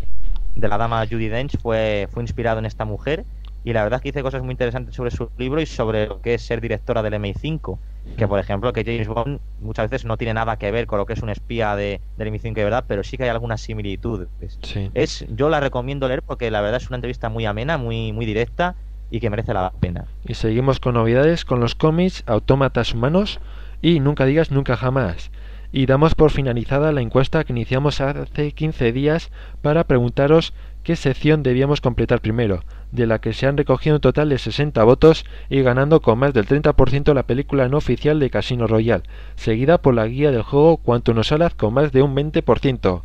[0.54, 3.26] de la dama Judy Dench fue, fue inspirado en esta mujer.
[3.66, 6.20] Y la verdad es que dice cosas muy interesantes sobre su libro y sobre lo
[6.20, 7.78] que es ser directora del MI5.
[8.16, 11.04] Que, por ejemplo, que James Bond muchas veces no tiene nada que ver con lo
[11.06, 14.28] que es un espía de, del MI5 de verdad, pero sí que hay algunas similitudes.
[14.62, 14.88] Sí.
[14.94, 18.24] Es, yo la recomiendo leer porque la verdad es una entrevista muy amena, muy, muy
[18.24, 18.76] directa
[19.10, 20.04] y que merece la pena.
[20.24, 23.40] Y seguimos con novedades con los cómics Autómatas Humanos
[23.82, 25.32] y Nunca digas nunca jamás.
[25.72, 31.42] Y damos por finalizada la encuesta que iniciamos hace 15 días para preguntaros qué sección
[31.42, 35.62] debíamos completar primero, de la que se han recogido un total de 60 votos y
[35.62, 39.04] ganando con más del 30% la película no oficial de Casino Royale,
[39.36, 43.02] seguida por la guía del juego Quantum of Solace con más de un 20%.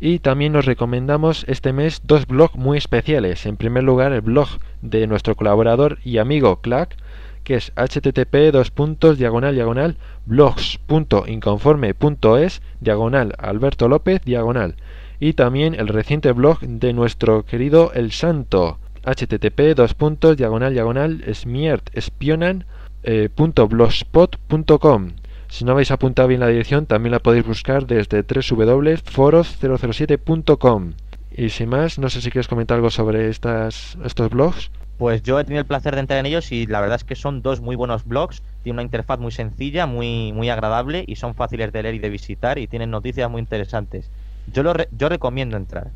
[0.00, 3.46] Y también nos recomendamos este mes dos blogs muy especiales.
[3.46, 4.48] En primer lugar, el blog
[4.82, 6.96] de nuestro colaborador y amigo Clack,
[7.42, 14.76] que es http dos puntos diagonal diagonal blogs.inconforme.es diagonal Alberto López diagonal.
[15.20, 21.22] Y también el reciente blog de nuestro querido El Santo, http dos puntos diagonal diagonal
[21.34, 22.64] smiert espionan
[23.02, 25.12] eh, punto blogspot.com.
[25.48, 30.92] Si no habéis apuntado bien la dirección, también la podéis buscar desde www.foros007.com.
[31.36, 34.70] Y sin más, no sé si quieres comentar algo sobre estas, estos blogs.
[34.98, 37.16] Pues yo he tenido el placer de entrar en ellos y la verdad es que
[37.16, 38.42] son dos muy buenos blogs.
[38.62, 42.10] Tienen una interfaz muy sencilla, muy, muy agradable y son fáciles de leer y de
[42.10, 44.10] visitar y tienen noticias muy interesantes.
[44.52, 45.90] Yo, lo re- yo recomiendo entrar.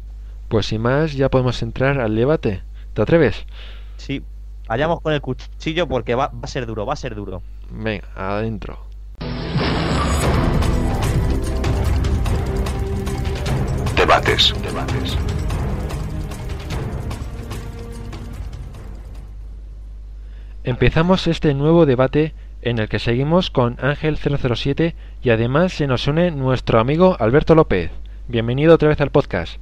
[0.49, 2.63] Pues sin más, ya podemos entrar al debate.
[2.95, 3.47] ¿Te atreves?
[3.97, 4.23] Sí,
[4.69, 7.43] vayamos con el cuchillo porque va, va a ser duro, va a ser duro.
[7.71, 8.79] Venga, adentro.
[13.97, 14.55] Debates.
[14.63, 15.19] Debates.
[20.65, 26.07] Empezamos este nuevo debate en el que seguimos con Ángel 007 y además se nos
[26.07, 27.91] une nuestro amigo Alberto López.
[28.27, 29.59] Bienvenido otra vez al podcast.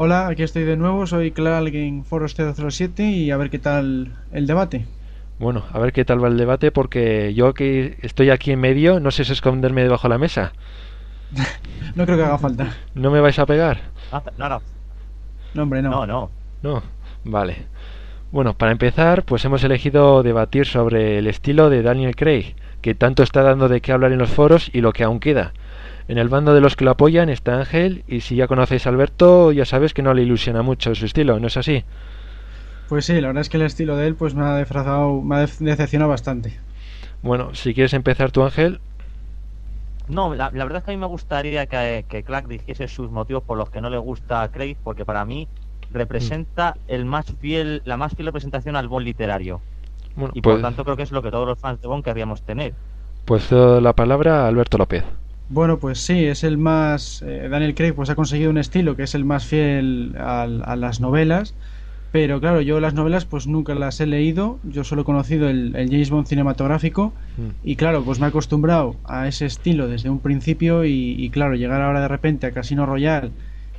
[0.00, 4.14] Hola, aquí estoy de nuevo, soy Clark en Foros 007 y a ver qué tal
[4.30, 4.86] el debate.
[5.40, 9.00] Bueno, a ver qué tal va el debate porque yo que estoy aquí en medio
[9.00, 10.52] no sé si esconderme debajo de la mesa.
[11.94, 12.76] No creo que haga falta.
[12.94, 13.80] ¿No me vais a pegar?
[14.12, 14.62] Ah, No, no,
[15.54, 15.90] No, hombre, no.
[15.90, 16.30] no, no.
[16.62, 16.82] No.
[17.24, 17.66] Vale.
[18.30, 23.22] Bueno, para empezar, pues hemos elegido debatir sobre el estilo de Daniel Craig, que tanto
[23.24, 25.54] está dando de qué hablar en los foros y lo que aún queda.
[26.08, 28.90] En el bando de los que lo apoyan está Ángel, y si ya conocéis a
[28.90, 31.84] Alberto, ya sabes que no le ilusiona mucho su estilo, ¿no es así?
[32.88, 35.36] Pues sí, la verdad es que el estilo de él pues me ha defraudado, me
[35.36, 36.60] ha decepcionado bastante.
[37.22, 38.80] Bueno, si quieres empezar tú, Ángel.
[40.06, 43.10] No, la, la verdad es que a mí me gustaría que, que Clark dijese sus
[43.10, 45.50] motivos por los que no le gusta a Craig, porque para mí
[45.90, 49.64] representa el más fiel, la más fiel representación al Bond literario.
[50.14, 52.04] Bueno, Y por pues, tanto creo que es lo que todos los fans de Bond
[52.04, 52.76] querríamos tener.
[53.24, 55.04] pues cedo la palabra a Alberto López.
[55.50, 57.22] Bueno, pues sí, es el más...
[57.22, 60.76] eh, Daniel Craig pues ha conseguido un estilo que es el más fiel al- a,
[60.76, 61.54] las novelas,
[62.10, 65.74] pero claro, yo las novelas pues nunca las he leído, yo solo he conocido el,
[65.76, 67.48] el James Bond cinematográfico Mm.
[67.62, 71.54] y claro, pues me he acostumbrado a ese estilo desde un principio y, y claro,
[71.54, 73.32] llegar ahora de repente a Casino Royale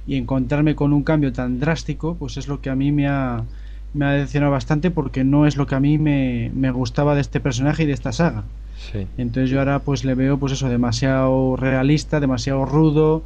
[0.05, 3.45] y encontrarme con un cambio tan drástico, pues es lo que a mí me ha,
[3.93, 7.21] me ha decepcionado bastante porque no es lo que a mí me, me gustaba de
[7.21, 8.49] este personaje y de esta saga.
[9.17, 13.23] Entonces yo ahora pues le veo pues eso demasiado realista, demasiado rudo,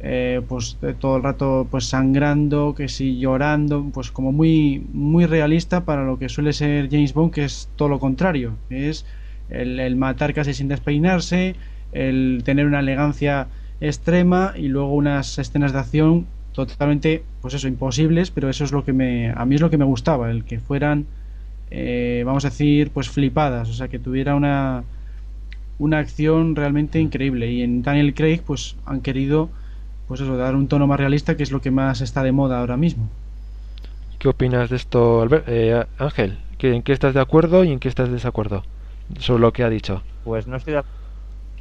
[0.00, 5.84] eh, pues todo el rato pues sangrando, que sí llorando, pues como muy muy realista
[5.84, 9.04] para lo que suele ser James Bond, que es todo lo contrario, es
[9.50, 11.54] el, el matar casi sin despeinarse,
[11.92, 13.48] el tener una elegancia
[13.80, 18.84] extrema y luego unas escenas de acción totalmente pues eso imposibles, pero eso es lo
[18.84, 21.06] que me a mí es lo que me gustaba, el que fueran
[21.70, 24.84] eh, vamos a decir pues flipadas, o sea que tuviera una
[25.78, 29.50] una acción realmente increíble y en Daniel Craig pues han querido
[30.06, 32.60] pues eso dar un tono más realista que es lo que más está de moda
[32.60, 33.10] ahora mismo
[34.18, 35.44] ¿Qué opinas de esto, Albert?
[35.48, 36.38] eh, Ángel?
[36.58, 38.62] ¿qué- ¿En qué estás de acuerdo y en qué estás de desacuerdo
[39.18, 40.02] sobre lo que ha dicho?
[40.22, 40.82] Pues no estoy de,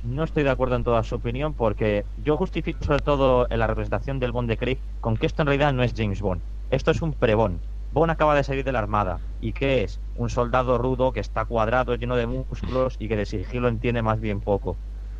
[0.04, 3.68] no estoy de acuerdo en toda su opinión porque yo justifico sobre todo en la
[3.68, 6.44] representación del Bond de Craig con que esto en realidad no es James Bond.
[6.70, 7.62] Esto es un pre-Bond.
[7.94, 9.20] Bond acaba de salir de la Armada.
[9.40, 10.00] ¿Y qué es?
[10.18, 14.20] Un soldado rudo que está cuadrado, lleno de músculos y que de sigilo entiende más
[14.20, 14.76] bien poco.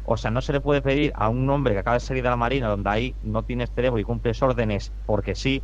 [0.06, 2.30] O sea, no se le puede pedir a un hombre que acaba de salir de
[2.30, 5.62] la Marina, donde ahí no tienes cerebro y cumples órdenes porque sí,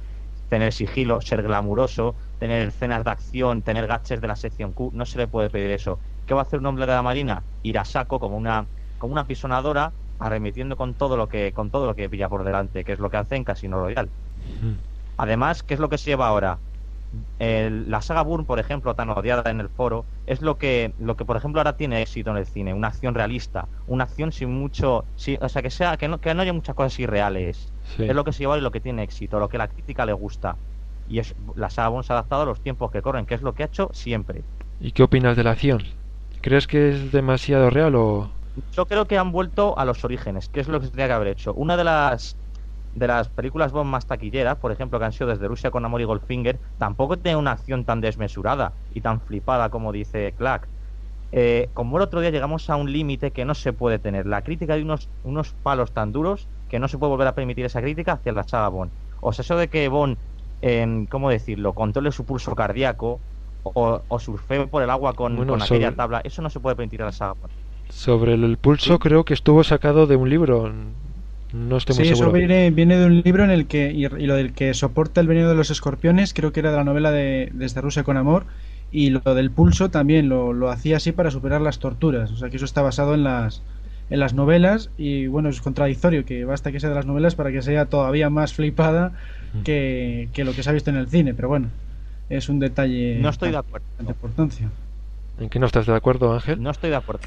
[0.50, 5.06] tener sigilo, ser glamuroso, tener escenas de acción, tener gaches de la sección Q, no
[5.08, 5.98] se le puede pedir eso.
[6.28, 7.42] ¿Qué va a hacer un hombre de la Marina?
[7.64, 8.68] Ir a saco como una,
[9.00, 12.84] como una pisonadora, arremetiendo con todo lo que, con todo lo que pilla por delante,
[12.84, 14.10] que es lo que hace en Casino Royale.
[15.18, 16.60] Además, ¿qué es lo que se lleva ahora?
[17.40, 21.16] El- la saga Bourne, por ejemplo, tan odiada en el foro, es lo que, lo
[21.16, 24.52] que por ejemplo ahora tiene éxito en el cine, una acción realista, una acción sin
[24.52, 27.74] mucho, sí, o sea que sea, que no, que no haya muchas cosas irreales.
[27.98, 28.04] Sí.
[28.04, 30.14] Es lo que se lleva y lo que tiene éxito, lo que la crítica le
[30.14, 30.56] gusta.
[31.08, 33.42] Y es, la saga Bourne se ha adaptado a los tiempos que corren, que es
[33.42, 34.44] lo que ha hecho siempre.
[34.80, 35.84] ¿Y qué opinas de la acción?
[36.42, 38.30] ¿Crees que es demasiado real o...?
[38.74, 41.14] Yo creo que han vuelto a los orígenes, que es lo que se tenía que
[41.14, 41.54] haber hecho.
[41.54, 42.36] Una de las
[43.00, 46.02] de las películas Bond más taquilleras, por ejemplo, que han sido desde Rusia con Amor
[46.02, 50.68] y Goldfinger, tampoco tiene una acción tan desmesurada y tan flipada como dice Clark.
[51.32, 54.26] Eh, como el otro día llegamos a un límite que no se puede tener.
[54.26, 57.66] La crítica de unos, unos palos tan duros que no se puede volver a permitir
[57.66, 58.92] esa crítica hacia la saga Bond.
[59.22, 60.18] O sea, eso de que Bond,
[60.62, 63.20] en, ¿cómo decirlo?, controle su pulso cardíaco
[63.64, 66.60] o, o surfee por el agua con, Bueno, con aquella sobre- tabla, eso no se
[66.60, 67.54] puede permitir a la saga Bond.
[67.90, 70.72] Sobre el, el pulso creo que estuvo sacado de un libro.
[71.54, 74.26] No estoy muy Sí, eso viene, viene de un libro en el que, y, y
[74.28, 77.12] lo del que soporta el veneno de los escorpiones, creo que era de la novela
[77.12, 78.46] de Desde Rusia con Amor,
[78.92, 82.50] y lo del pulso también lo, lo hacía así para superar las torturas, o sea
[82.50, 83.62] que eso está basado en las,
[84.10, 87.52] en las novelas, y bueno, es contradictorio, que basta que sea de las novelas para
[87.52, 89.14] que sea todavía más flipada
[89.64, 91.68] que, que lo que se ha visto en el cine, pero bueno,
[92.30, 93.86] es un detalle No estoy de acuerdo.
[94.00, 94.70] de importancia.
[95.40, 96.62] ¿En qué no estás de acuerdo, Ángel?
[96.62, 97.24] No estoy de acuerdo.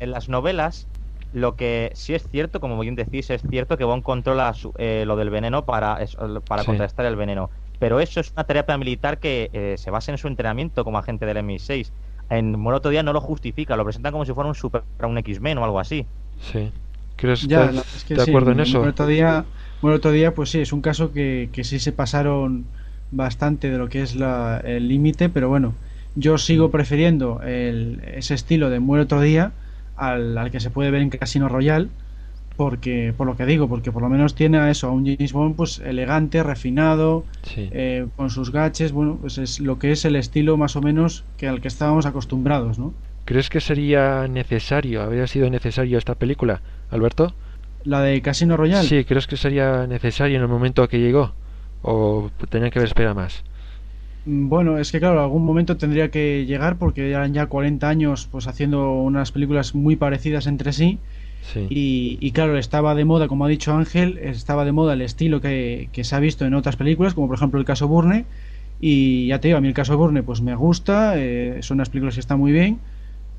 [0.00, 0.86] En las novelas,
[1.34, 5.04] lo que sí es cierto, como bien decís, es cierto que Bond controla su- eh,
[5.06, 6.16] lo del veneno para, es-
[6.46, 6.64] para Sí.
[6.64, 7.50] contrastar el veneno.
[7.78, 11.26] Pero eso es una terapia militar que eh, se basa en su entrenamiento como agente
[11.26, 11.92] del MI6.
[12.30, 15.18] En Muere otro día no lo justifica, lo presentan como si fuera un super un
[15.18, 16.08] X-Men o algo así.
[16.40, 16.72] Sí.
[17.16, 18.88] ¿Crees que Ya, es que de sí, acuerdo en eso?
[18.88, 19.44] otro día,
[19.80, 22.72] bueno, otro día, pues sí, es un caso que, que sí se pasaron
[23.10, 25.74] bastante de lo que es la- el límite, pero bueno,
[26.14, 29.52] yo sigo prefiriendo el- ese estilo de Muere otro día
[29.96, 31.88] al, al que se puede ver en Casino Royale,
[32.56, 35.32] porque, por lo que digo, porque por lo menos tiene a eso, a un James
[35.32, 37.68] Bond pues elegante, refinado, Sí.
[37.72, 41.24] eh, con sus gaches, bueno, pues es lo que es el estilo más o menos
[41.36, 42.94] que al que estábamos acostumbrados, ¿no?
[43.24, 47.34] ¿Crees que sería necesario, habría sido necesario esta película, Alberto?
[47.82, 48.86] La de Casino Royale.
[48.86, 51.32] Sí, ¿crees que sería necesario en el momento que llegó?
[51.82, 53.42] ¿O tenían que haber esperado más?
[54.24, 58.26] Mm, Bueno, es que claro, algún momento tendría que llegar porque eran ya 40 años
[58.30, 60.98] pues haciendo unas películas muy parecidas entre sí.
[61.40, 61.66] Sí.
[61.68, 65.40] y, y claro, estaba de moda, como ha dicho Ángel, estaba de moda el estilo
[65.42, 68.26] que, que se ha visto en otras películas, como por ejemplo el caso Burne
[68.78, 71.90] y ya te digo, a mí el caso Burne pues me gusta, eh, son unas
[71.90, 72.82] películas que están muy bien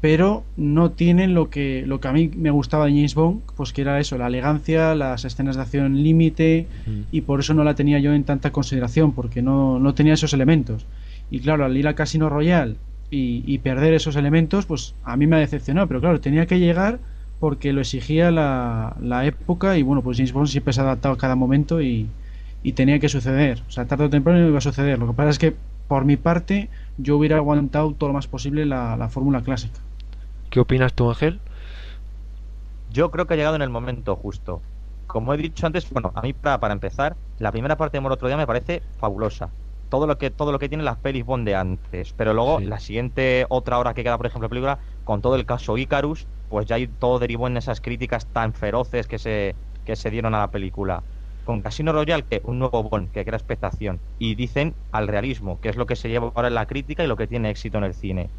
[0.01, 3.73] pero no tienen lo que lo que a mí me gustaba de James Bond, pues
[3.73, 7.01] que era eso, la elegancia, las escenas de acción límite Mm.
[7.11, 10.33] y por eso no la tenía yo en tanta consideración, porque no, no tenía esos
[10.33, 10.85] elementos.
[11.31, 12.77] Y claro, al ir al Casino Royal
[13.09, 16.59] y, y perder esos elementos, pues a mí me ha decepcionado, pero claro, tenía que
[16.59, 16.99] llegar
[17.39, 21.15] porque lo exigía la, la época y bueno, pues James Bond siempre se ha adaptado
[21.15, 22.07] a cada momento y,
[22.63, 23.61] y tenía que suceder.
[23.67, 24.99] O sea, tarde o temprano iba a suceder.
[24.99, 25.55] Lo que pasa es que
[25.87, 29.81] por mi parte yo hubiera aguantado todo lo más posible la, la fórmula clásica.
[30.49, 31.43] ¿Qué opinas tú, Ángel?
[32.87, 34.65] Yo creo que ha llegado en el momento justo.
[35.05, 38.15] Como he dicho antes, bueno, a mí para, para empezar, la primera parte de Moro
[38.15, 39.55] otro día me parece fabulosa.
[39.89, 42.65] Todo lo que todo lo que tiene las pelis Bond de antes, pero luego Sí.
[42.65, 46.65] la siguiente otra hora que queda, por ejemplo, película con todo el caso Icarus, pues
[46.65, 50.39] ya hay todo derivó en esas críticas tan feroces que se que se dieron a
[50.39, 51.05] la película.
[51.45, 55.69] Con Casino Royale, que un nuevo Bond, que crea expectación, y dicen al realismo, que
[55.69, 57.85] es lo que se lleva ahora en la crítica y lo que tiene éxito en
[57.85, 58.29] el cine.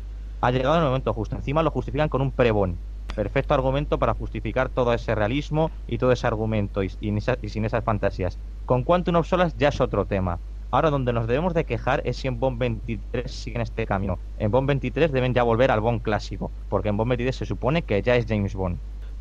[0.41, 2.77] Ha llegado el momento justo, encima lo justifican con un pre-Bond.
[3.15, 8.39] Perfecto argumento para justificar todo ese realismo y todo ese argumento y, sin esas fantasías.
[8.67, 10.39] Con Quantum of Solace ya es otro tema.
[10.71, 14.19] Ahora donde nos debemos de quejar es si en Bond 23 siguen este camino.
[14.39, 17.83] En Bond 23 deben ya volver al Bond clásico, porque en Bond 23 se supone
[17.83, 18.79] que ya es James Bond.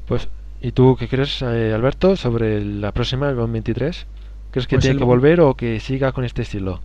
[0.08, 0.28] Pues,
[0.68, 4.06] ¿y tú qué crees, eh, Alberto, sobre la próxima, el Bond 23?
[4.52, 6.82] ¿Crees que Pues tiene el que volver o que siga con este estilo?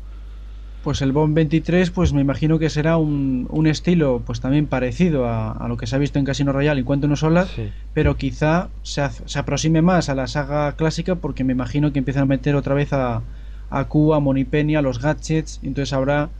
[0.82, 5.26] Pues el Bond 23, pues me imagino que será un, un estilo pues también parecido
[5.26, 7.72] a, a lo que se ha visto en Casino Royale y Quantum of Solace, Sí.
[7.92, 12.22] pero quizá se, se aproxime más a la saga clásica porque me imagino que empiezan
[12.22, 13.22] a meter otra vez a,
[13.68, 16.30] a Q, a Moneypenny, a los gadgets, entonces habrá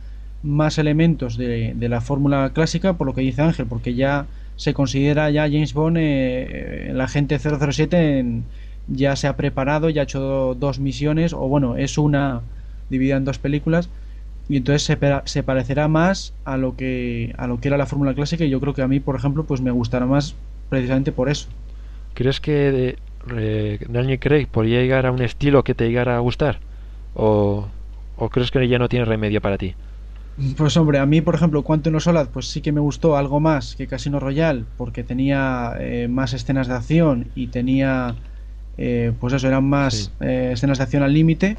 [0.41, 4.25] más elementos de, de la fórmula clásica, por lo que dice Ángel, porque ya
[4.55, 8.45] se considera ya James Bond, eh, el agente 007 en-
[8.87, 12.41] ya se ha preparado, ya ha hecho dos misiones, o bueno, es una
[12.89, 13.89] dividida en dos películas,
[14.49, 18.13] y entonces se, se parecerá más a lo que a lo que era la fórmula
[18.13, 20.35] clásica y yo creo que a mí por ejemplo pues me gustará más
[20.69, 21.47] precisamente por eso
[22.13, 22.97] ¿Crees que
[23.37, 26.59] eh, Daniel Craig podría llegar a un estilo que te llegara a gustar?
[27.13, 27.67] ¿O,
[28.17, 29.75] o crees que ya no tiene remedio para ti?
[30.57, 33.39] Pues hombre a mí por ejemplo Quantum of Solace pues sí que me gustó algo
[33.39, 38.15] más que Casino Royale porque tenía eh, más escenas de acción y tenía
[38.77, 40.09] eh, pues eso eran más Sí.
[40.21, 41.57] eh, escenas de acción al límite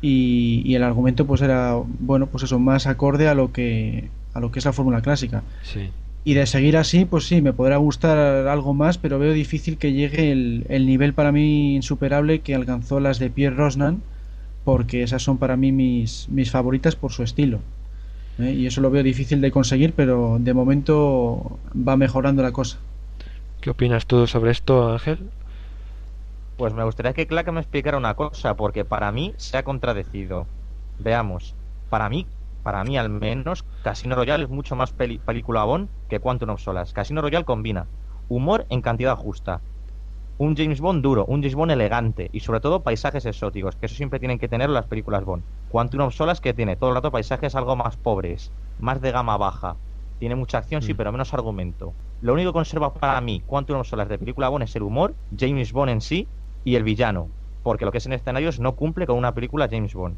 [0.00, 4.40] y, y el argumento pues era bueno pues eso más acorde a lo que a
[4.40, 5.90] lo que es la fórmula clásica Sí.
[6.22, 9.94] Y de seguir así, pues sí, me podrá gustar algo más, pero veo difícil que
[9.94, 14.02] llegue el, el nivel para mí insuperable que alcanzó las de Pierre Rosnan,
[14.62, 17.60] porque esas son para mí mis, mis favoritas por su estilo.
[18.38, 18.52] ¿Eh?
[18.52, 22.78] Y eso lo veo difícil de conseguir, pero de momento va mejorando la cosa.
[23.60, 25.30] ¿Qué opinas tú sobre esto, Ángel?
[26.56, 30.50] Pues me gustaría que Clark me explicara una cosa, porque para mí se ha contradecido.
[30.98, 31.56] Veamos,
[31.88, 32.30] para mí,
[32.62, 36.60] para mí al menos, Casino Royale es mucho más peli- película Bond que Quantum of
[36.60, 36.92] Solace.
[36.92, 37.90] Casino Royale combina
[38.28, 39.64] humor en cantidad justa,
[40.40, 43.94] un James Bond duro, un James Bond elegante y sobre todo paisajes exóticos, que eso
[43.94, 45.42] siempre tienen que tener las películas Bond.
[45.70, 49.36] Quantum of Solace que tiene todo el rato paisajes algo más pobres, más de gama
[49.36, 49.76] baja.
[50.18, 50.96] Tiene mucha acción, sí, Mm.
[50.96, 51.92] pero menos argumento.
[52.22, 55.14] Lo único que conserva para mí Quantum of Solace de película Bond es el humor,
[55.38, 56.26] James Bond en sí
[56.64, 57.28] y el villano,
[57.62, 60.16] porque lo que es en escenarios no cumple con una película James Bond.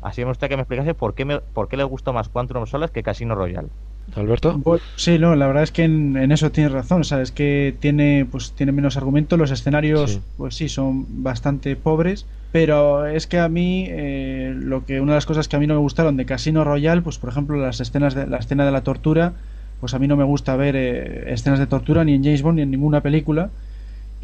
[0.00, 2.62] Así me gustaría que me explicase por qué, me, por qué le gustó más Quantum
[2.62, 3.68] of Solace que Casino Royale.
[4.14, 4.60] ¿Alberto?
[4.96, 8.54] Sí, no, la verdad es que en, en eso tienes razón, sabes que tiene pues
[8.54, 10.20] tiene menos argumento, los escenarios Sí.
[10.36, 15.16] pues sí son bastante pobres, pero es que a mí eh, lo que una de
[15.16, 17.80] las cosas que a mí no me gustaron de Casino Royale, pues por ejemplo las
[17.80, 19.34] escenas de la escena de la tortura,
[19.78, 22.56] pues a mí no me gusta ver eh, escenas de tortura ni en James Bond
[22.56, 23.50] ni en ninguna película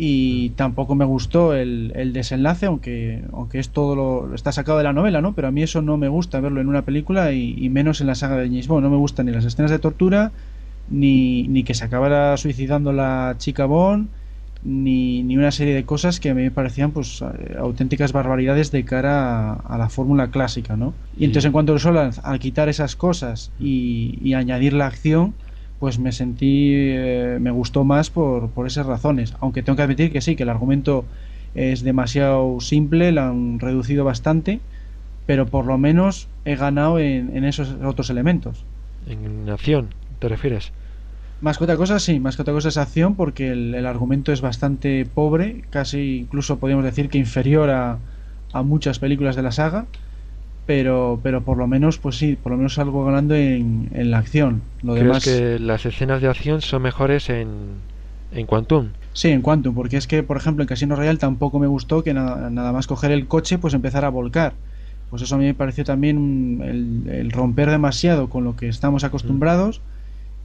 [0.00, 4.84] y tampoco me gustó el, el desenlace, aunque aunque es todo lo está sacado de
[4.84, 5.34] la novela, ¿no?
[5.34, 8.06] Pero a mí eso no me gusta verlo en una película y, y menos en
[8.06, 8.84] la saga de James Bond.
[8.84, 10.30] No me gustan ni las escenas de tortura,
[10.88, 14.06] ni, ni que se acabara suicidando la chica Bond,
[14.64, 18.70] ni, ni una serie de cosas que a mí me parecían pues eh, auténticas barbaridades
[18.70, 20.94] de cara a, a la fórmula clásica, ¿no?
[21.18, 25.34] Y entonces en cuanto a al quitar esas cosas y, y añadir la acción,
[25.78, 29.34] pues me sentí, eh, me gustó más por, por esas razones.
[29.40, 31.04] Aunque tengo que admitir que sí, que el argumento
[31.54, 34.60] es demasiado simple, lo han reducido bastante,
[35.26, 38.64] pero por lo menos he ganado en, en esos otros elementos.
[39.08, 40.72] En acción, ¿te refieres?
[41.40, 44.32] Más que otra cosa, sí, más que otra cosa es acción, porque el, el argumento
[44.32, 47.98] es bastante pobre, casi incluso podríamos decir que inferior a,
[48.52, 49.86] a muchas películas de la saga,
[50.68, 54.18] pero, pero por lo menos, pues sí, por lo menos algo ganando en, en la
[54.18, 54.70] acción.
[54.82, 57.86] Lo ¿Crees demás, que las escenas de acción son mejores en,
[58.30, 58.92] en Quantum?
[59.12, 62.14] sí, en Quantum, porque es que, por ejemplo, en Casino Royale tampoco me gustó que
[62.14, 64.58] nada, nada más coger el coche, pues empezar a volcar.
[65.08, 69.04] Pues eso a mí me pareció también el, el romper demasiado con lo que estamos
[69.04, 69.82] acostumbrados.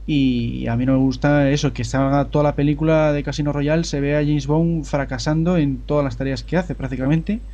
[0.06, 3.84] Y a mí no me gusta eso, que salga toda la película de Casino Royale,
[3.84, 7.44] se ve a James Bond fracasando en todas las tareas que hace prácticamente.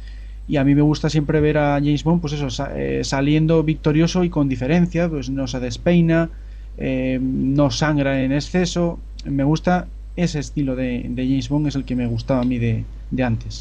[0.51, 3.63] Y a mí me gusta siempre ver a James Bond, pues eso, sa- eh, saliendo
[3.63, 6.21] victorioso y con diferencia, pues no se despeina,
[6.77, 8.85] eh, no sangra en exceso.
[9.25, 12.59] Me gusta ese estilo de, de James Bond, es el que me gustaba a mí
[12.59, 12.73] de,
[13.11, 13.55] de antes.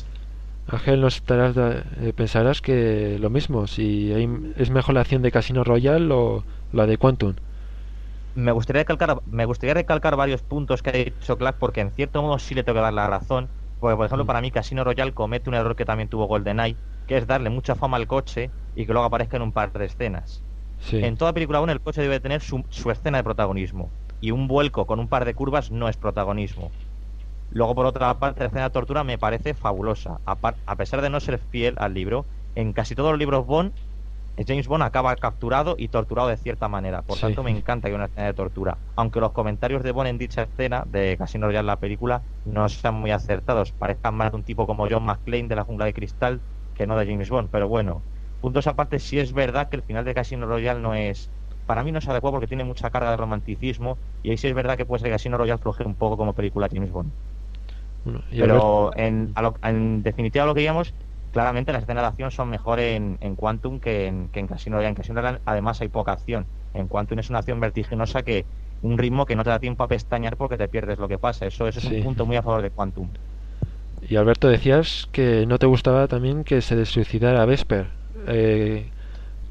[0.66, 5.22] Ángel, no estarás de- eh, pensarás que lo mismo, si hay- es mejor la acción
[5.22, 7.36] de Casino Royale o la de Quantum.
[8.34, 12.22] Me gustaría recalcar, me gustaría recalcar varios puntos que ha dicho Clark porque en cierto
[12.22, 13.52] modo sí le tengo que dar la razón.
[13.80, 14.28] Porque, por ejemplo, Mm.
[14.28, 17.76] para mí Casino Royale comete un error que también tuvo GoldenEye, que es darle mucha
[17.76, 20.46] fama al coche y que luego aparezca en un par de escenas.
[20.78, 21.04] Sí.
[21.04, 23.94] En toda película 1 el coche debe tener su, su escena de protagonismo.
[24.20, 26.76] Y un vuelco con un par de curvas no es protagonismo.
[27.50, 30.22] Luego, por otra parte, la escena de tortura me parece fabulosa.
[30.26, 33.74] A, a pesar de no ser fiel al libro, en casi todos los libros Bond,
[34.48, 37.02] James Bond acaba capturado y torturado de cierta manera.
[37.02, 38.78] Por tanto, me encanta que haya una escena de tortura.
[38.96, 42.96] Aunque los comentarios de Bond en dicha escena de Casino Royale, la película, no sean
[42.96, 43.72] muy acertados.
[43.72, 46.40] Parezcan más de un tipo como John McClane de la jungla de cristal
[46.76, 47.50] que no de James Bond.
[47.52, 48.02] Pero bueno,
[48.42, 51.30] puntos aparte, sí es verdad que el final de Casino Royale no es.
[51.66, 53.98] Para mí no es adecuado porque tiene mucha carga de romanticismo.
[54.24, 56.34] Y ahí sí es verdad que puede ser que Casino Royale floje un poco como
[56.34, 57.12] película James Bond.
[58.32, 59.34] Pero en,
[59.64, 60.94] en definitiva, lo que digamos
[61.32, 64.78] claramente las escenas de acción son mejor en, en Quantum que en, que en Casino
[64.78, 64.90] Royale.
[64.90, 66.46] En Casino Royale además hay poca acción.
[66.74, 68.46] En Quantum es una acción vertiginosa que
[68.82, 71.46] un ritmo que no te da tiempo a pestañear porque te pierdes lo que pasa.
[71.46, 73.10] Eso, eso es un punto muy a favor de Quantum.
[74.08, 77.88] Y Alberto, decías que no te gustaba también que se suicidara Vesper.
[78.28, 78.90] Eh,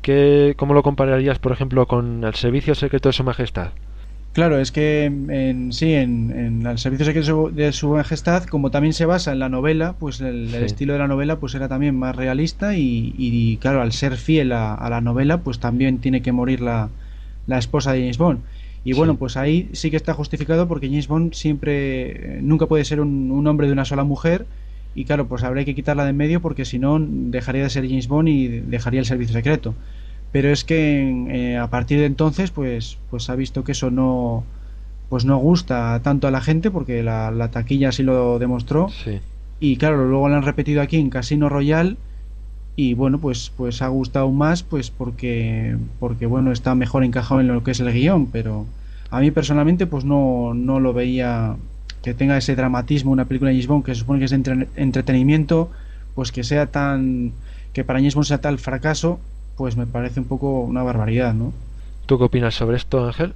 [0.00, 3.72] ¿qué, ¿Cómo lo compararías, por ejemplo, con el Servicio Secreto de Su Majestad?
[4.38, 9.04] Claro, es que en, sí, en, el servicio secreto de su majestad, como también se
[9.04, 12.76] basa en la novela, pues el, estilo de la novela pues era también más realista
[12.76, 16.88] y, claro, al ser fiel a, la novela, pues también tiene que morir la,
[17.48, 18.38] la esposa de James Bond.
[18.84, 22.84] Y bueno, pues ahí sí que está justificado porque James Bond siempre, eh, nunca puede
[22.84, 24.46] ser un, un hombre de una sola mujer
[24.94, 27.88] y claro, pues habría que quitarla de en medio porque si no dejaría de ser
[27.88, 29.74] James Bond y dejaría el servicio secreto
[30.32, 34.44] pero es que eh, a partir de entonces pues pues ha visto que eso no
[35.08, 38.90] pues no gusta tanto a la gente porque la, taquilla así lo demostró.
[39.60, 41.96] Y claro luego lo han repetido aquí en Casino Royal
[42.76, 47.48] y bueno pues pues ha gustado más pues porque porque bueno está mejor encajado en
[47.48, 48.26] lo que es el guion.
[48.26, 48.66] Pero
[49.10, 51.56] a mí personalmente pues no no lo veía
[52.02, 54.68] que tenga ese dramatismo una película de James Bond que se supone que es de
[54.76, 55.70] entretenimiento
[56.14, 57.32] pues que sea tan
[57.72, 59.18] que para James Bond sea tal fracaso
[59.58, 61.52] pues me parece un poco una barbaridad, ¿no?
[62.06, 63.34] ¿Tú qué opinas sobre esto, Ángel?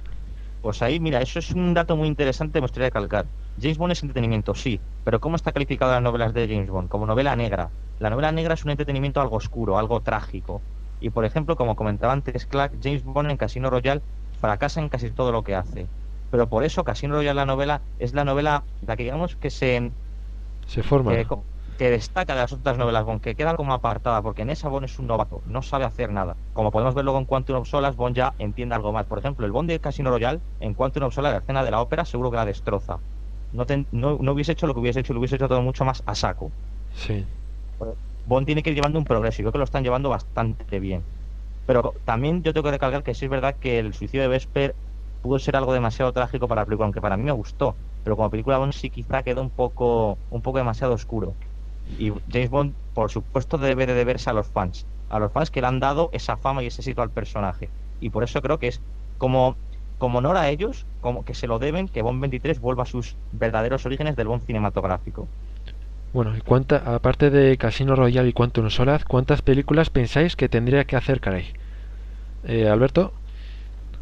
[0.61, 3.25] Pues ahí, mira, eso es un dato muy interesante, me gustaría recalcar.
[3.61, 6.87] James Bond es entretenimiento, sí, pero ¿cómo está calificado las novelas de James Bond?
[6.87, 7.69] Como novela negra.
[7.99, 10.61] La novela negra es un entretenimiento algo oscuro, algo trágico.
[11.01, 14.01] Y por ejemplo, como comentaba antes Clark, James Bond en Casino Royale
[14.39, 15.87] fracasa en casi todo lo que hace.
[16.31, 19.91] Pero por eso Casino Royale, la novela, es la novela, la que digamos que se...
[20.67, 21.13] Se forma
[21.83, 24.85] que destaca de las otras novelas Bond, que queda como apartada, porque en esa Bond
[24.85, 26.37] es un novato, no sabe hacer nada.
[26.53, 29.05] Como podemos ver luego en Quantum of Solace, Bond ya entiende algo más.
[29.05, 31.81] Por ejemplo, el Bond de Casino Royale, en Quantum of Solace, la escena de la
[31.81, 32.99] ópera, seguro que la destroza.
[33.51, 36.15] No, no, hubiese hecho lo que hubiese hecho, lo hubiese hecho todo mucho más a
[36.15, 36.51] saco.
[36.95, 37.25] Sí.
[38.27, 41.03] Bond tiene que ir llevando un progreso y creo que lo están llevando bastante bien.
[41.67, 44.73] Pero también yo tengo que recalcar que sí es verdad que el suicidio de Vesper
[45.21, 47.75] pudo ser algo demasiado trágico para la película, aunque para mí me gustó.
[48.05, 51.35] Pero como película Bond sí quizá quedó un poco, un poco demasiado oscuro.
[51.99, 55.61] Y James Bond, por supuesto, debe de deberse a los fans, a los fans que
[55.61, 57.69] le han dado esa fama y ese sitio al personaje.
[57.99, 58.81] Y por eso creo que es
[59.17, 59.55] como,
[59.97, 63.15] como honor a ellos, como que se lo deben que Bond 23 vuelva a sus
[63.31, 65.27] verdaderos orígenes del Bond cinematográfico.
[66.13, 70.85] Bueno, y cuánta, aparte de Casino Royale y Quantum Solace, ¿cuántas películas pensáis que tendría
[70.85, 71.53] que hacer Craig?
[72.43, 73.13] Eh, Alberto.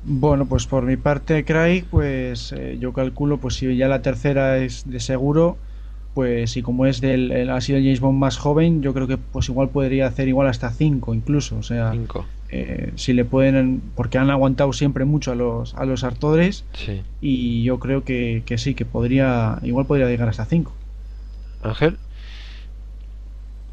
[0.03, 4.57] Bueno, pues por mi parte, Craig, pues eh, yo calculo, pues si ya la tercera
[4.57, 5.57] es de seguro,
[6.13, 9.17] pues y como es del ha sido el James Bond más joven yo creo que
[9.17, 11.93] pues igual podría hacer igual hasta 5 incluso o sea
[12.49, 16.65] eh, si le pueden porque han aguantado siempre mucho a los a los actores
[17.21, 20.73] y yo creo que, que, sí que podría igual podría llegar hasta 5
[21.63, 21.97] Ángel.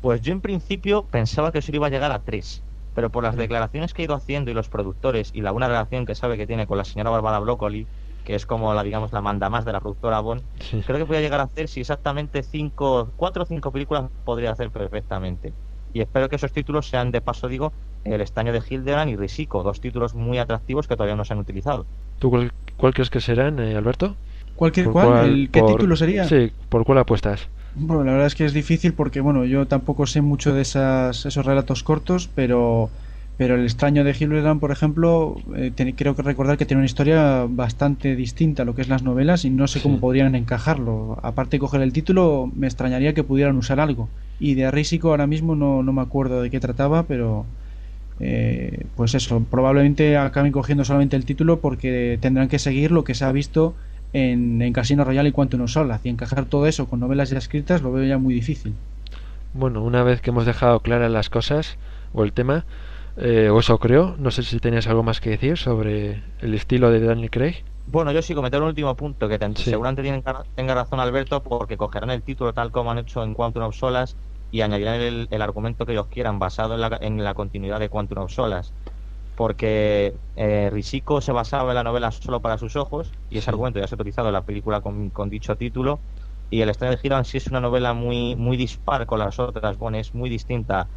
[0.03, 2.63] Pues yo en principio pensaba que eso iba a llegar a 3
[2.95, 6.05] pero por las declaraciones que he ido haciendo y los productores y la buena relación
[6.05, 7.87] que sabe que tiene con la señora Bárbara Broccoli
[8.29, 10.43] que es como la digamos la manda más de la productora Bond,
[10.85, 14.71] creo que podría llegar a hacer si exactamente cinco, cuatro o cinco películas podría hacer
[14.71, 15.55] perfectamente.
[15.95, 17.73] Y espero que esos títulos sean de paso, digo,
[18.05, 21.39] El estaño de Hildebrand y Risico, dos títulos muy atractivos que todavía no se han
[21.39, 21.87] utilizado.
[22.19, 24.15] ¿Tú cuál, crees que serán, eh, Alberto?
[24.57, 25.49] ¿Cuál, cuál?
[25.51, 26.25] ¿Qué título sería?
[26.25, 27.49] Sí, ¿por cuál apuestas?
[27.75, 31.25] Bueno, la verdad es que es difícil porque, bueno, yo tampoco sé mucho de esas,
[31.25, 32.91] esos relatos cortos, pero
[33.39, 37.47] pero el extraño de Hildebrand, por ejemplo, eh, creo que recordar que tiene una historia
[37.49, 41.21] bastante distinta a lo que es las novelas y no sé cómo podrían encajarlo.
[41.23, 44.09] Aparte de coger el título, me extrañaría que pudieran usar algo.
[44.41, 47.47] Y de Rísico ahora mismo no, no me acuerdo de qué trataba, pero
[48.19, 53.15] eh, pues eso, probablemente acaben cogiendo solamente el título porque tendrán que seguir lo que
[53.15, 53.77] se ha visto
[54.13, 57.83] en, en Casino Royale y Quantum Solas y encajar todo eso con novelas ya escritas
[57.83, 58.75] lo veo ya muy difícil.
[59.55, 61.77] Bueno, una vez que hemos dejado claras las cosas
[62.13, 62.65] o el tema,
[63.21, 64.15] eh, o eso creo.
[64.19, 67.65] No sé si tenías algo más que decir sobre el estilo de Daniel Craig.
[67.91, 70.23] Bueno, yo sí comentar un último punto, que seguramente tienen,
[70.55, 74.15] tenga razón Alberto, porque cogerán el título tal como han hecho en Quantum of Solas
[74.51, 75.01] y añadirán
[75.31, 78.73] el, argumento que ellos quieran, basado en la, continuidad de Quantum of Solas.
[79.37, 83.79] Porque eh, Risiko se basaba en la novela solo para sus ojos, y ese argumento
[83.79, 85.99] ya se ha utilizado en la película con, dicho título,
[86.51, 89.79] Y el extraño de Hitman sí es una novela muy, muy dispar con las otras,
[89.79, 90.89] bueno, es muy distinta.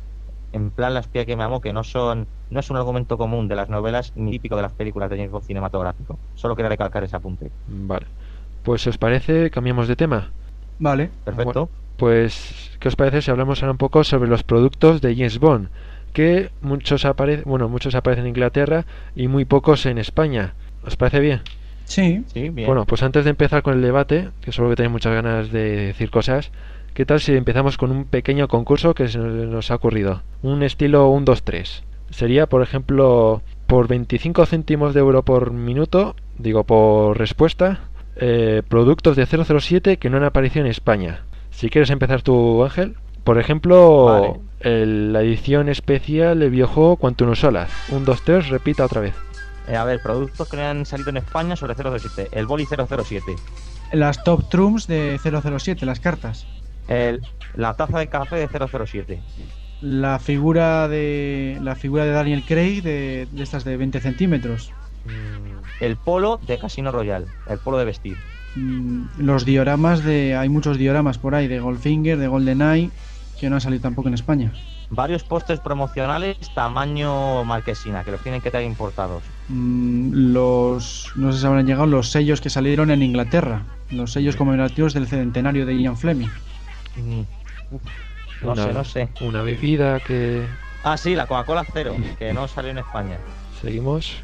[0.53, 3.47] En plan, La espía que me amó, que no son no es un argumento común
[3.47, 6.19] de las novelas ni típico de las películas de James Bond cinematográfico.
[6.35, 7.49] Solo quería recalcar ese apunte.
[7.67, 8.05] Vale.
[8.63, 9.49] Pues, ¿os parece?
[9.49, 10.31] Cambiamos de tema.
[10.77, 11.09] Vale.
[11.23, 11.69] Perfecto.
[11.97, 15.69] Pues, ¿qué os parece si hablamos ahora un poco sobre los productos de James Bond?
[16.13, 18.85] Que muchos, apare bueno, muchos aparecen en Inglaterra
[19.15, 20.55] y muy pocos en España.
[20.83, 21.41] ¿Os parece bien?
[21.85, 22.23] Sí.
[22.33, 22.67] Sí, bien.
[22.67, 25.87] Bueno, pues antes de empezar con el debate, que solo que tenéis muchas ganas de
[25.87, 26.51] decir cosas,
[26.93, 30.21] ¿qué tal si empezamos con un pequeño concurso que se nos ha ocurrido?
[30.41, 31.83] Un estilo 1, 2, 3.
[32.09, 37.81] Sería, por ejemplo, por 25 céntimos de euro por minuto, digo por respuesta,
[38.17, 41.23] eh, productos de 007 que no han aparecido en España.
[41.51, 42.95] Si quieres empezar tú, Ángel.
[43.23, 44.33] Por ejemplo, Vale.
[44.61, 47.67] el- la edición especial del videojuego Quantum Solar.
[47.89, 49.13] 1, 2, 3, repita otra vez.
[49.67, 52.29] Eh, a ver, productos que no han salido en España sobre 007.
[52.31, 53.35] El boli 007.
[53.93, 56.47] Las top trumps de 007, las cartas.
[56.91, 57.21] El,
[57.55, 59.21] la taza de café de 007.
[59.81, 64.71] La figura de la figura de Daniel Craig de, de estas de 20 centímetros.
[65.05, 67.25] Mm, El polo de Casino Royale.
[67.47, 68.17] El polo de vestir.
[68.55, 70.35] Mm, Los dioramas de.
[70.35, 72.89] Hay muchos dioramas por ahí, de Goldfinger, de GoldenEye,
[73.39, 74.51] que no han salido tampoco en España.
[74.89, 79.23] Varios pósters promocionales tamaño marquesina, que los tienen que traer importados.
[79.47, 81.13] Mm, Los.
[81.15, 83.63] No sé si habrán llegado los sellos que salieron en Inglaterra.
[83.89, 86.29] Los sellos conmemorativos del centenario de Ian Fleming.
[86.97, 87.21] Mm,
[88.43, 89.09] no Una- sé, no sé.
[89.21, 90.45] Una bebida que...
[90.83, 93.17] Ah, sí, la Coca-Cola cero, que no salió en España.
[93.61, 94.17] Seguimos.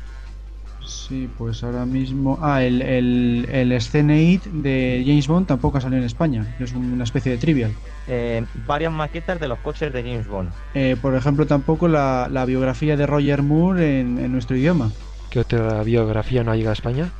[0.84, 2.39] Sí, pues ahora mismo.
[2.41, 6.45] Ah, el, el, el Scene 8 de James Bond tampoco ha salido en España.
[6.59, 7.72] Es una especie de trivial.
[8.07, 10.49] Eh, varias maquetas de los coches de James Bond.
[10.74, 14.91] Eh, por ejemplo, tampoco la, la biografía de Roger Moore en, en nuestro idioma.
[15.30, 17.11] ¿Qué otra biografía no ha llegado a España?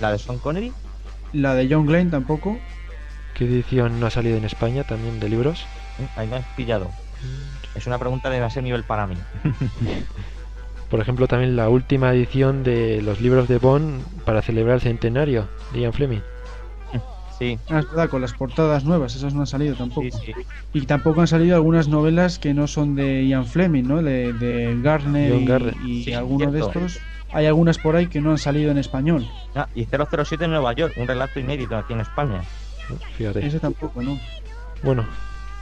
[0.00, 0.72] La de Sean Connery.
[1.32, 2.56] La de John Glenn tampoco.
[3.36, 5.66] ¿Qué edición no ha salido en España también de libros?
[5.98, 6.90] Mm, Ahí me has pillado.
[7.74, 9.16] Es una pregunta de demasiado nivel para mí.
[10.90, 15.48] Por ejemplo, también la última edición de los libros de Bond para celebrar el centenario
[15.72, 16.20] de Ian Fleming.
[17.38, 20.08] Sí, Ah, es verdad, con las portadas nuevas, esas no han salido tampoco.
[20.10, 20.32] sí, sí.
[20.72, 24.02] Y tampoco han salido algunas novelas que no son de Ian Fleming, ¿no?
[24.02, 25.74] De, de Gardner John y, Gardner.
[25.84, 26.98] y Sí, algunos de estos.
[27.32, 29.28] Hay algunas por ahí que no han salido en español.
[29.54, 32.40] Ah, y 007 en Nueva York, un relato inédito aquí en España.
[33.16, 33.46] Fíjate.
[33.46, 34.18] Ese tampoco, ¿no?
[34.82, 35.04] Bueno,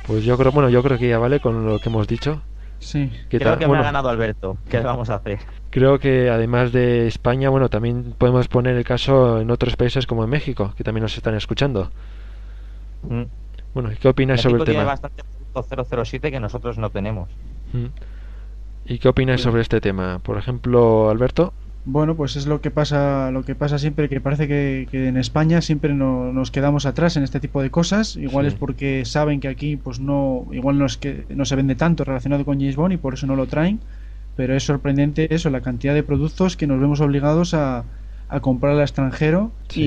[0.07, 2.43] pues yo creo, bueno, yo creo que ya vale con lo que hemos dicho.
[2.79, 3.11] Sí.
[3.31, 3.59] ¿Qué Creo tal?
[3.59, 4.59] que Bueno, me ha ganado Alberto.
[4.69, 5.39] ¿Qué le vamos a hacer?
[5.71, 10.23] creo que además de España, bueno, también podemos poner el caso en otros países como
[10.23, 11.91] en México, que también nos están escuchando.
[13.03, 13.23] Mm.
[13.75, 14.93] Bueno, ¿y ¿qué opinas sobre el México tiene tema?
[14.93, 17.29] bastante producto 007 que nosotros no tenemos.
[17.73, 17.87] Mm.
[18.87, 20.21] ¿Y qué opinas sobre este tema?
[20.21, 21.53] Por ejemplo, Alberto.
[21.87, 25.19] Bueno, pues es lo que pasa, lo que pasa siempre, que parece que, que en
[25.19, 28.17] España siempre no- nos quedamos atrás en este tipo de cosas.
[28.17, 28.49] Igual Sí.
[28.49, 32.05] es porque saben que aquí, pues no, igual no es que no se vende tanto
[32.05, 33.81] relacionado con James Bond y por eso no lo traen.
[34.35, 37.85] Pero es sorprendente eso, la cantidad de productos que nos vemos obligados a,
[38.31, 39.83] a comprar al extranjero Sí.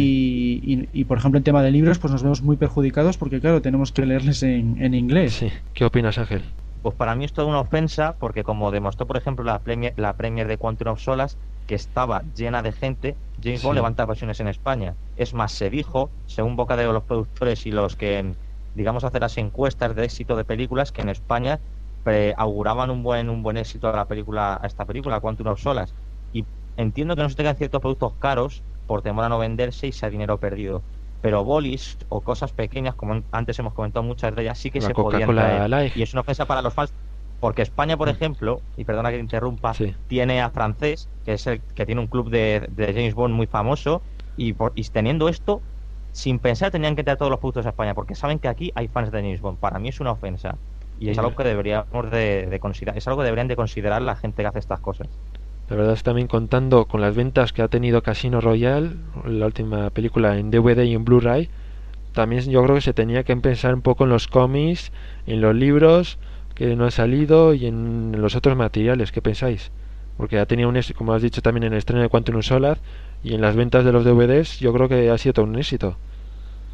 [0.64, 3.42] y, y- y, por ejemplo en tema de libros, pues nos vemos muy perjudicados porque
[3.42, 5.34] claro, tenemos que leerles en, en inglés.
[5.34, 5.50] Sí.
[5.74, 6.44] ¿Qué opinas, Ángel?
[6.84, 10.14] Pues para mí es toda una ofensa porque como demostró por ejemplo la premier, la
[10.14, 11.38] premier de Quantum of Solas
[11.68, 13.76] que estaba llena de gente, James Bond Sí.
[13.76, 14.96] levanta pasiones en España.
[15.16, 18.34] Es más, se dijo, según boca de los productores y los que
[18.74, 21.60] digamos hacer las encuestas de éxito de películas que en España
[22.38, 25.94] auguraban un buen un buen éxito a la película a esta película Quantum of Solas
[26.32, 26.46] y
[26.78, 30.10] entiendo que no se tengan ciertos productos caros por temor a no venderse y sea
[30.10, 30.82] dinero perdido.
[31.22, 34.88] Pero bolis o cosas pequeñas, como antes hemos comentado muchas de ellas, sí que La
[34.88, 35.92] se podían traer.
[35.98, 36.94] Y es una ofensa para los fans.
[37.40, 39.96] Porque España, por ejemplo, y perdona que te interrumpa, Sí.
[40.08, 43.48] tiene a Francés, que es el que tiene un club de, de James Bond muy
[43.48, 44.04] famoso,
[44.36, 45.64] y, por- y teniendo esto,
[46.12, 48.88] sin pensar tenían que traer todos los productos a España, porque saben que aquí hay
[48.88, 49.60] fans de James Bond.
[49.60, 50.60] Para mí es una ofensa.
[51.00, 54.16] Y es algo que deberíamos de, de considerar, es algo que deberían de considerar la
[54.16, 55.20] gente que hace estas cosas.
[55.68, 59.90] La verdad es también contando con las ventas que ha tenido Casino Royale, la última
[59.92, 61.50] película en DVD y en Blu-ray,
[62.14, 64.92] también yo creo que se tenía que pensar un poco en los cómics,
[65.26, 66.20] en los libros
[66.58, 69.12] que no han salido y en los otros materiales.
[69.12, 69.72] ¿Qué pensáis?
[70.18, 72.46] Porque ha tenido un éxito, como has dicho también en el estreno de Quantum of
[72.46, 72.82] Solace
[73.24, 76.00] y en las ventas de los DVDs, yo creo que ha sido todo un éxito.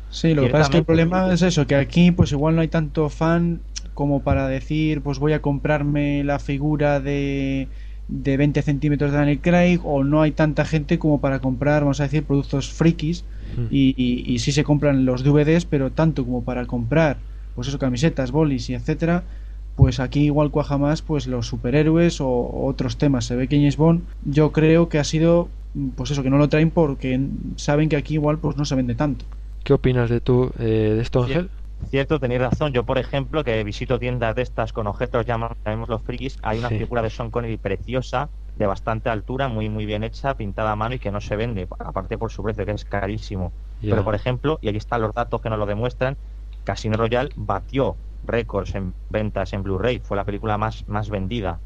[0.10, 2.62] Sí, lo que pasa es que el problema es eso, que aquí pues igual no
[2.62, 7.72] hay tanto fan como para decir pues voy a comprarme la figura de,
[8.08, 12.00] de 20 centímetros de Daniel Craig o no hay tanta gente como para comprar, vamos
[12.00, 13.28] a decir, productos frikis
[13.58, 13.70] Mm.
[13.70, 17.24] y, y, y sí se compran los DVDs, pero tanto como para comprar
[17.54, 19.28] pues eso, camisetas, bolis y etcétera,
[19.76, 23.26] pues aquí igual cuaja más pues los superhéroes o, o otros temas.
[23.26, 25.48] Se ve que James Bond yo creo que ha sido
[25.96, 27.20] pues eso, que no lo traen porque
[27.58, 29.26] saben que aquí igual pues no se vende tanto.
[29.64, 31.50] ¿Qué opinas de tú eh, de esto, Ángel?
[31.90, 32.72] Cierto, tenéis razón.
[32.72, 35.58] Yo, por ejemplo, que visito tiendas de estas con objetos, llamamos
[35.88, 36.78] los frikis, hay una Sí.
[36.78, 40.96] figura de Sean Connery preciosa, de bastante altura, muy muy bien hecha, pintada a mano
[40.96, 43.52] y que no se vende, aparte por su precio, que es carísimo.
[43.82, 46.18] Pero, por ejemplo, y aquí están los datos que nos lo demuestran,
[46.64, 51.60] Casino Royale batió récords en ventas en Blu-ray, fue la película más, más vendida.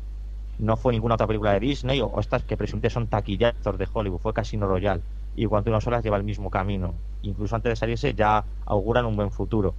[0.59, 4.19] No fue ninguna otra película de Disney o, estas que presuntamente son taquillazos de Hollywood,
[4.19, 5.01] fue Casino Royale.
[5.35, 6.95] Y cuanto unas horas lleva el mismo camino.
[7.21, 9.75] Incluso antes de salirse ya auguran un buen futuro.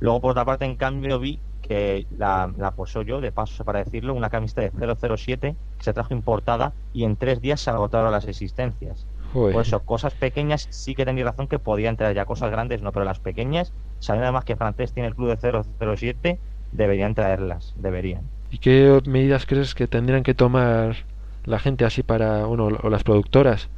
[0.00, 3.84] Luego, por otra parte, en cambio, vi que la, la posó yo, de paso para
[3.84, 8.12] decirlo, una camiseta de 007 que se trajo importada y en tres días se agotaron
[8.12, 9.06] las existencias.
[9.34, 9.54] Joder.
[9.54, 12.92] Por eso, cosas pequeñas sí que tenéis razón que podía entrar ya, cosas grandes no,
[12.92, 18.32] pero las pequeñas, sabiendo además que francés tiene el club de 007, deberían traerlas, deberían.
[18.50, 21.06] ¿Y qué medidas crees que tendrían que tomar
[21.44, 23.70] la gente así para, bueno, o las productoras,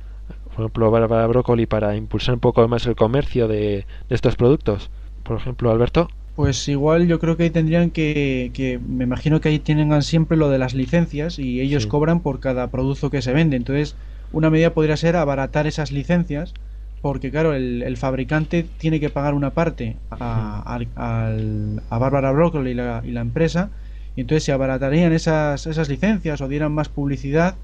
[0.45, 4.91] por ejemplo, Bárbara Broccoli, para impulsar un poco más el comercio de, de estos productos?
[5.25, 6.09] Por ejemplo, Alberto.
[6.35, 10.37] Pues igual yo creo que ahí tendrían que, que me imagino que ahí tienen siempre
[10.37, 11.89] lo de las licencias y ellos Sí.
[11.89, 13.57] cobran por cada producto que se vende.
[13.57, 13.97] Entonces,
[14.33, 16.55] una medida podría ser abaratar esas licencias
[17.01, 22.33] porque claro, el, el fabricante tiene que pagar una parte a, al- al- a Bárbara
[22.33, 23.71] Broccoli y la, y la empresa
[24.15, 27.57] y entonces si abaratarían esas, esas licencias o dieran más publicidad,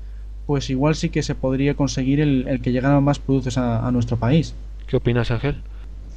[0.46, 3.90] pues igual sí que se podría conseguir el, el que llegaran más productos a, a
[3.90, 4.54] nuestro país.
[4.86, 5.62] ¿Qué opinas, Ángel?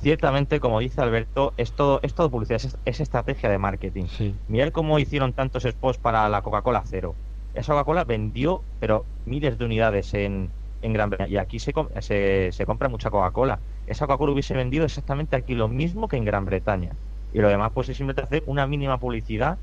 [0.01, 4.05] Ciertamente, como dice Alberto, es todo, es todo publicidad, es, es estrategia de marketing.
[4.07, 4.35] Sí.
[4.47, 7.15] Mirad cómo hicieron tantos spots para la Coca-Cola Cero.
[7.55, 10.49] Esa Coca-Cola vendió, pero miles de unidades en,
[10.81, 11.29] en Gran Bretaña.
[11.29, 13.59] Y aquí se, se, se compra mucha Coca-Cola.
[13.87, 16.91] Esa Coca-Cola hubiese vendido exactamente aquí lo mismo que en Gran Bretaña.
[17.33, 19.57] Y lo demás, pues es simplemente hacer una mínima publicidad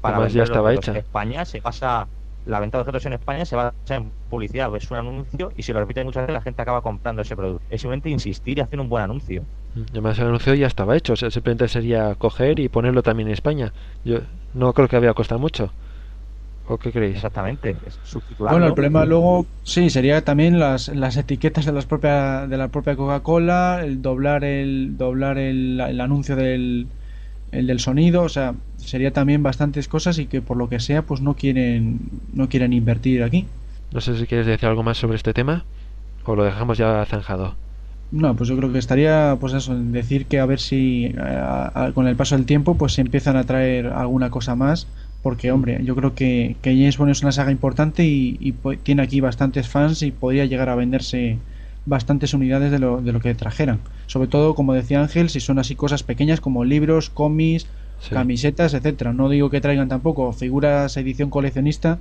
[0.00, 0.90] para Además, ya vender los estaba hecha.
[0.92, 2.06] En España se basa,
[2.46, 5.72] la venta de objetos en España se basa en publicidad, es un anuncio y si
[5.72, 7.64] lo repiten muchas veces la gente acaba comprando ese producto.
[7.70, 9.42] Es simplemente insistir y hacer un buen anuncio.
[9.90, 13.34] Además, el anuncio ya estaba hecho, o sea, simplemente sería coger y ponerlo también en
[13.34, 13.72] España.
[14.04, 14.18] Yo
[14.54, 15.72] no creo que había costado mucho.
[16.72, 17.16] ¿O qué creéis?
[17.16, 17.68] Exactamente.
[18.46, 22.68] Bueno, el problema luego sí sería también las, las etiquetas de las propia de la
[22.68, 26.88] propia Coca-Cola, el doblar el doblar el, el anuncio del
[27.52, 31.02] el del sonido, o sea, sería también bastantes cosas y que por lo que sea
[31.06, 32.00] pues no quieren
[32.32, 33.46] no quieren invertir aquí.
[33.92, 35.66] No sé si quieres decir algo más sobre este tema
[36.24, 37.58] o lo dejamos ya zanjado.
[38.10, 41.14] No, pues yo creo que estaría pues eso, en decir que a ver si eh,
[41.18, 44.92] a- a- con el paso del tiempo pues se empiezan a traer alguna cosa más
[45.22, 49.20] porque hombre, yo creo que, que James Bond es una saga importante y, tiene aquí
[49.20, 51.38] bastantes fans y podría llegar a venderse
[51.86, 53.80] bastantes unidades de lo, de lo que trajeran.
[54.06, 57.66] Sobre todo, como decía Ángel, si son así cosas pequeñas como libros, cómics,
[58.02, 58.14] Sí.
[58.14, 59.12] camisetas, etcétera.
[59.12, 61.98] No digo que traigan tampoco figuras edición coleccionista,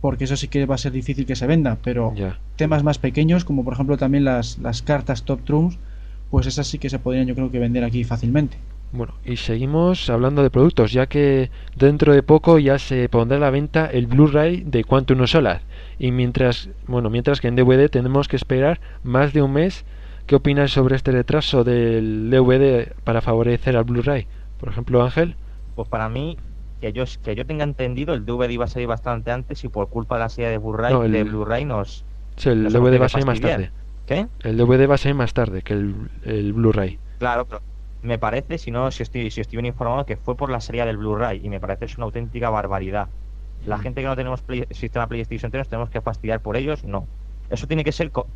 [0.00, 2.12] porque eso sí que va a ser difícil que se venda, pero
[2.56, 5.78] temas más pequeños, como por ejemplo también las, las cartas Top Trumps,
[6.30, 8.58] pues esas sí que se podrían yo creo que vender aquí fácilmente.
[8.94, 13.40] Bueno, y seguimos hablando de productos, ya que dentro de poco ya se pondrá a
[13.40, 15.62] la venta el Blu-ray de Quantum of Solar.
[15.98, 19.84] Y mientras, bueno, mientras que en DVD tenemos que esperar más de un mes.
[20.26, 24.28] ¿Qué opinas sobre este retraso del DVD para favorecer al Blu-ray?
[24.60, 25.34] Por ejemplo, Ángel.
[25.74, 26.38] Pues para mí,
[26.80, 29.88] que yo, que yo tenga entendido, el DVD iba a salir bastante antes y por
[29.88, 32.04] culpa de la serie de Blu-ray No, Blu-ray nos...
[32.36, 33.72] Sí, el nos DVD va a salir más tarde.
[34.06, 34.28] ¿Qué?
[34.44, 37.00] El DVD va a salir más tarde que el, el Blu-ray.
[37.18, 37.60] Claro, pero
[38.04, 40.84] me parece, si no, si estoy, si estoy bien informado, que fue por la serie
[40.84, 43.08] del Blu-ray y me parece es una auténtica barbaridad.
[43.66, 43.80] La Mm.
[43.80, 47.08] gente que no tenemos play- sistema PlayStation 3 nos tenemos que fastidiar por ellos, no.
[47.48, 48.28] Eso tiene que ser co-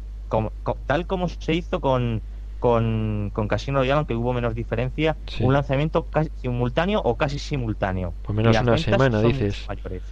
[0.86, 2.22] tal como se hizo con,
[2.58, 5.44] con, con Casino Royale, aunque hubo menos diferencia, Sí.
[5.44, 8.14] un lanzamiento casi simultáneo o casi simultáneo.
[8.22, 9.66] Por menos Y las una semana, dices.
[9.68, 10.02] mayores.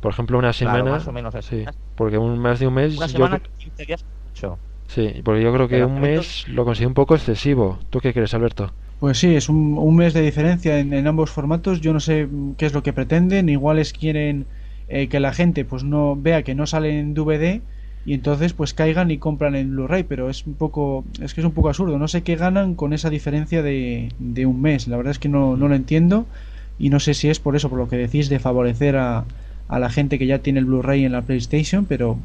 [0.00, 0.90] Por ejemplo, una Claro, semana.
[0.92, 1.64] más o menos así.
[1.64, 2.96] sí, porque un, más de un mes.
[2.96, 4.58] Una yo semana, cre- 15 días, mucho.
[4.86, 7.78] sí, porque yo creo que un mes lo considero un poco excesivo.
[7.90, 8.72] ¿Tú qué crees, Alberto?
[9.00, 11.80] Pues sí, es un, mes de diferencia en, ambos formatos.
[11.80, 13.48] Yo no sé qué es lo que pretenden.
[13.48, 14.46] Iguales quieren
[14.88, 17.60] eh, que la gente pues no vea que no sale en DVD
[18.04, 20.02] y entonces pues caigan y compran en Blu-ray.
[20.02, 21.96] Pero es un poco, es que es un poco absurdo.
[21.96, 24.88] No sé qué ganan con esa diferencia de, de un mes.
[24.88, 26.26] La verdad es que no, no lo entiendo
[26.76, 29.24] y no sé si es por eso, por lo que decís de favorecer a,
[29.68, 32.18] a la gente que ya tiene el Blu-ray en la PlayStation, pero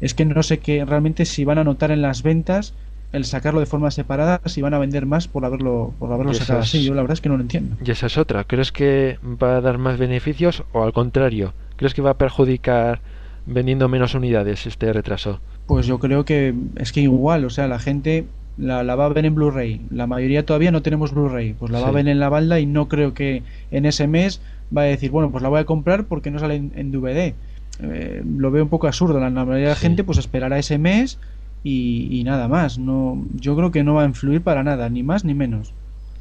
[0.00, 2.74] es que no sé qué realmente si van a notar en las ventas
[3.12, 6.60] el sacarlo de forma separada, si van a vender más por haberlo, por haberlo sacado
[6.60, 6.84] así.
[6.84, 7.76] Yo la verdad es que no lo entiendo.
[7.84, 8.44] Y esa es otra.
[8.44, 11.52] ¿Crees que va a dar más beneficios o al contrario?
[11.76, 13.00] ¿Crees que va a perjudicar
[13.46, 15.40] vendiendo menos unidades este retraso?
[15.66, 18.26] Pues yo creo que es que igual, o sea, la gente
[18.58, 19.80] la, la va a ver en Blu-ray.
[19.90, 21.54] La mayoría todavía no tenemos Blu-ray.
[21.54, 24.40] Pues la va a ver en la balda y no creo que en ese mes
[24.76, 27.34] va a decir, bueno, pues la voy a comprar porque no sale en, en DVD.
[27.82, 29.18] Eh, lo veo un poco absurdo.
[29.18, 31.18] La, la mayoría de la gente pues esperará ese mes
[31.62, 32.78] y, y nada más.
[32.78, 35.74] No, yo creo que no va a influir para nada, ni más ni menos.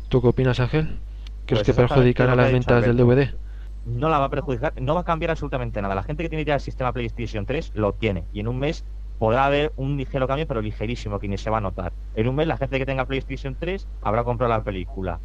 [0.10, 1.00] ¿Tú qué opinas, Ángel?
[1.46, 2.98] ¿Crees Pues que perjudicará lo que las ventas del.
[2.98, 3.30] DVD?
[3.86, 5.96] no la va a perjudicar, no va a cambiar absolutamente nada.
[5.96, 8.86] La gente que tiene ya el sistema PlayStation 3 lo tiene y en un mes
[9.18, 11.94] podrá haber un ligero cambio, pero ligerísimo, que ni se va a notar.
[12.16, 15.20] En un mes la gente que tenga PlayStation 3 habrá comprado la película.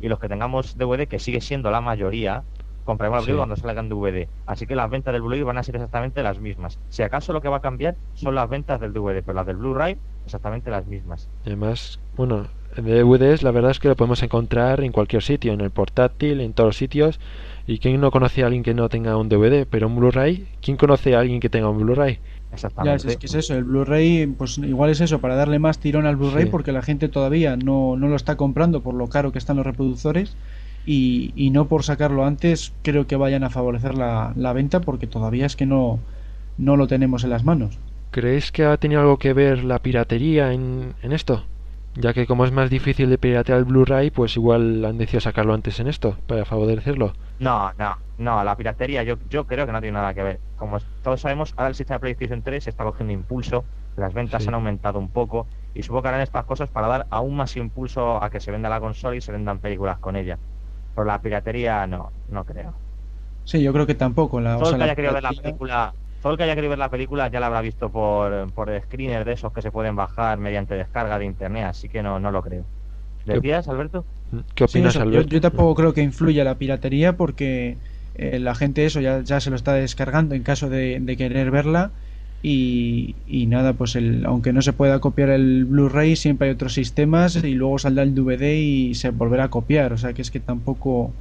[0.00, 2.44] Y los que tengamos DVD, que sigue siendo la mayoría,
[2.86, 3.26] compraremos la Sí.
[3.26, 4.28] película cuando salga en DVD.
[4.46, 6.78] Así que las ventas del Blu-ray van a ser exactamente las mismas.
[6.88, 9.56] Si acaso lo que va a cambiar son las ventas del DVD, pero las del
[9.56, 11.28] Blu-ray exactamente las mismas.
[11.44, 15.60] Además, bueno, de DVDs la verdad es que lo podemos encontrar en cualquier sitio, en
[15.60, 17.20] el portátil, en todos los sitios.
[17.66, 19.66] ¿Y quién no conoce a alguien que no tenga un DVD?
[19.68, 22.14] Pero un Blu-ray, ¿quién conoce a alguien que tenga un Blu-ray?
[22.14, 22.96] Ya, Exactamente.
[22.96, 26.06] es, es que es eso, el Blu-ray, pues igual es eso, para darle más tirón
[26.06, 26.50] al Blu-ray, Sí.
[26.50, 29.66] porque la gente todavía no, no lo está comprando por lo caro que están los
[29.66, 30.36] reproductores
[30.86, 35.08] y, y no por sacarlo antes, creo que vayan a favorecer la, la venta, porque
[35.08, 36.06] todavía es que no,
[36.56, 37.82] no lo tenemos en las manos.
[38.10, 41.46] ¿Creéis que ha tenido algo que ver la piratería en, en esto?
[41.94, 45.54] Ya que como es más difícil de piratear el Blu-ray, pues igual han decidido sacarlo
[45.54, 47.12] antes en esto, para favorecerlo.
[47.38, 50.42] No, no, no, la piratería yo, yo creo que no tiene nada que ver.
[50.54, 54.48] Como todos sabemos, ahora el sistema de PlayStation 3 está cogiendo impulso, las ventas Sí.
[54.48, 58.22] han aumentado un poco y supongo que harán estas cosas para dar aún más impulso
[58.22, 60.40] a que se venda la consola y se vendan películas con ella.
[60.96, 62.82] Pero la piratería no, no creo.
[63.44, 64.40] Sí, yo creo que tampoco.
[64.40, 66.44] La, o Todo sea, el que la haya querido ver la película, todo el que
[66.44, 69.62] haya querido ver la película ya la habrá visto por, por screener de esos que
[69.62, 72.68] se pueden bajar mediante descarga de internet, así que no, no lo creo.
[73.24, 74.06] ¿Decías, Alberto?
[74.54, 75.22] ¿Qué Sí, opinas, yo, Alberto?
[75.22, 77.80] yo tampoco creo que influya la piratería porque
[78.14, 81.50] eh, la gente eso ya, ya se lo está descargando en caso de, de querer
[81.50, 81.94] verla
[82.42, 86.74] y, y nada, pues el, aunque no se pueda copiar el Blu-ray siempre hay otros
[86.74, 90.30] sistemas y luego saldrá el DVD y se volverá a copiar, o sea que es
[90.30, 91.12] que tampoco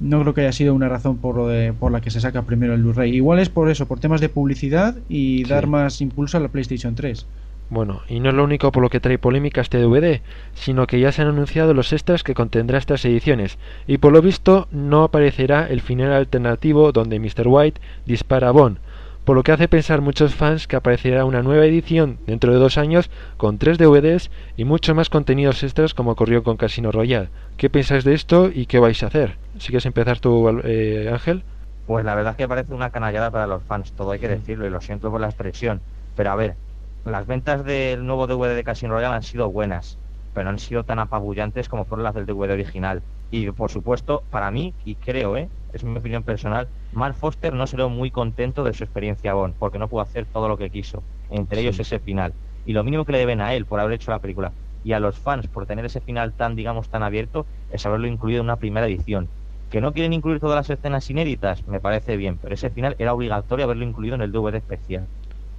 [0.00, 2.42] no creo que haya sido una razón por, lo de, por la que se saca
[2.42, 3.14] primero el Blu-ray.
[3.14, 5.50] Igual es por eso, por temas de publicidad y Sí.
[5.50, 7.26] dar más impulso a la PlayStation 3.
[7.68, 10.20] Bueno, y no es lo único por lo que trae polémica este DVD,
[10.54, 14.20] sino que ya se han anunciado los extras que contendrá estas ediciones, y por lo
[14.20, 17.46] visto no aparecerá el final alternativo donde Mr.
[17.46, 18.76] White dispara a Bond,
[19.24, 22.76] por lo que hace pensar muchos fans que aparecerá una nueva edición dentro de dos
[22.78, 27.28] años con tres DVDs y mucho más contenidos extras como ocurrió con Casino Royale.
[27.56, 29.36] ¿Qué pensáis de esto y qué vais a hacer?
[29.58, 31.44] ¿Si quieres empezar tú, eh, Ángel?
[31.86, 34.66] Pues la verdad es que parece una canallada para los fans, todo hay que decirlo,
[34.66, 35.80] y lo siento por la expresión.
[36.16, 36.56] Pero a ver,
[37.04, 39.98] las ventas del nuevo DVD de Casino Royale han sido buenas,
[40.34, 43.02] pero no han sido tan apabullantes como fueron las del DVD original.
[43.30, 45.48] Y por supuesto, para mí, y creo, ¿eh?
[45.72, 49.56] Es mi opinión personal, Mark Foster no se ve muy contento de su experiencia Bond,
[49.58, 51.62] porque no pudo hacer todo lo que quiso, entre Sí.
[51.66, 52.34] ellos ese final.
[52.64, 55.00] Y lo mínimo que le deben a él por haber hecho la película y a
[55.00, 58.56] los fans por tener ese final tan, digamos, tan abierto, es haberlo incluido en una
[58.56, 59.30] primera edición.
[59.70, 63.14] Que no quieren incluir todas las escenas inéditas, me parece bien, pero ese final era
[63.14, 65.08] obligatorio haberlo incluido en el DVD especial.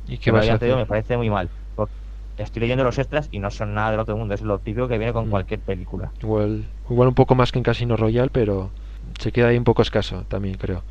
[0.06, 1.50] ¿Y digo, me parece muy mal.
[1.76, 1.94] porque
[2.38, 4.98] Estoy leyendo los extras y no son nada del otro mundo, es lo típico que
[4.98, 5.32] viene con Mm.
[5.32, 6.14] cualquier película.
[6.22, 8.72] Igual, igual un poco más que en Casino Royale, pero
[9.20, 10.84] se queda ahí un poco escaso también, creo.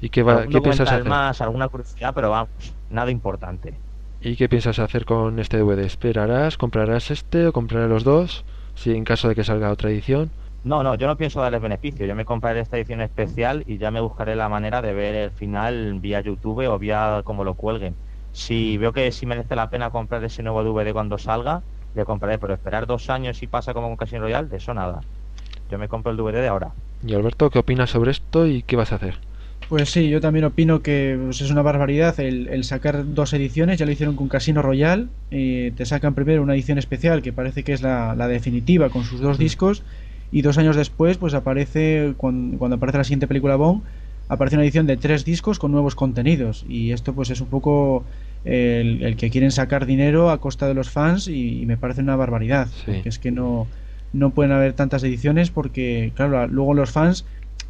[0.00, 1.04] ¿Y qué, va, qué piensas hacer?
[1.04, 2.50] más, alguna curiosidad, pero vamos,
[2.90, 3.74] nada importante.
[4.20, 5.80] ¿Y qué piensas hacer con este DVD?
[5.80, 6.58] ¿Esperarás?
[6.58, 8.44] ¿Comprarás este o comprarás los dos?
[8.74, 10.30] Si en caso de que salga otra edición.
[10.64, 12.06] No, no, yo no pienso darles beneficio.
[12.06, 15.30] Yo me compraré esta edición especial y ya me buscaré la manera de ver el
[15.30, 17.94] final vía YouTube o vía como lo cuelguen.
[18.32, 21.62] Si veo que sí merece la pena comprar ese nuevo DVD cuando salga,
[21.94, 25.00] le compraré, pero esperar dos años y pasa como con Casino Royale, de eso nada.
[25.70, 26.72] Yo me compro el DVD de ahora.
[27.06, 29.18] Y Alberto, ¿qué opinas sobre esto y qué vas a hacer?
[29.68, 33.78] Pues sí, yo también opino que pues, es una barbaridad el, el sacar dos ediciones,
[33.78, 37.64] ya lo hicieron con Casino Royale, eh, te sacan primero una edición especial que parece
[37.64, 39.82] que es la, la definitiva con sus dos discos
[40.30, 43.82] y dos años después pues aparece, cuando, cuando aparece la siguiente película Bond,
[44.28, 48.04] aparece una edición de tres discos con nuevos contenidos y esto pues es un poco
[48.44, 52.02] el, el que quieren sacar dinero a costa de los fans y, y me parece
[52.02, 52.92] una barbaridad, Sí.
[52.92, 53.66] porque es que no,
[54.16, 57.24] no pueden haber tantas ediciones porque claro, luego los fans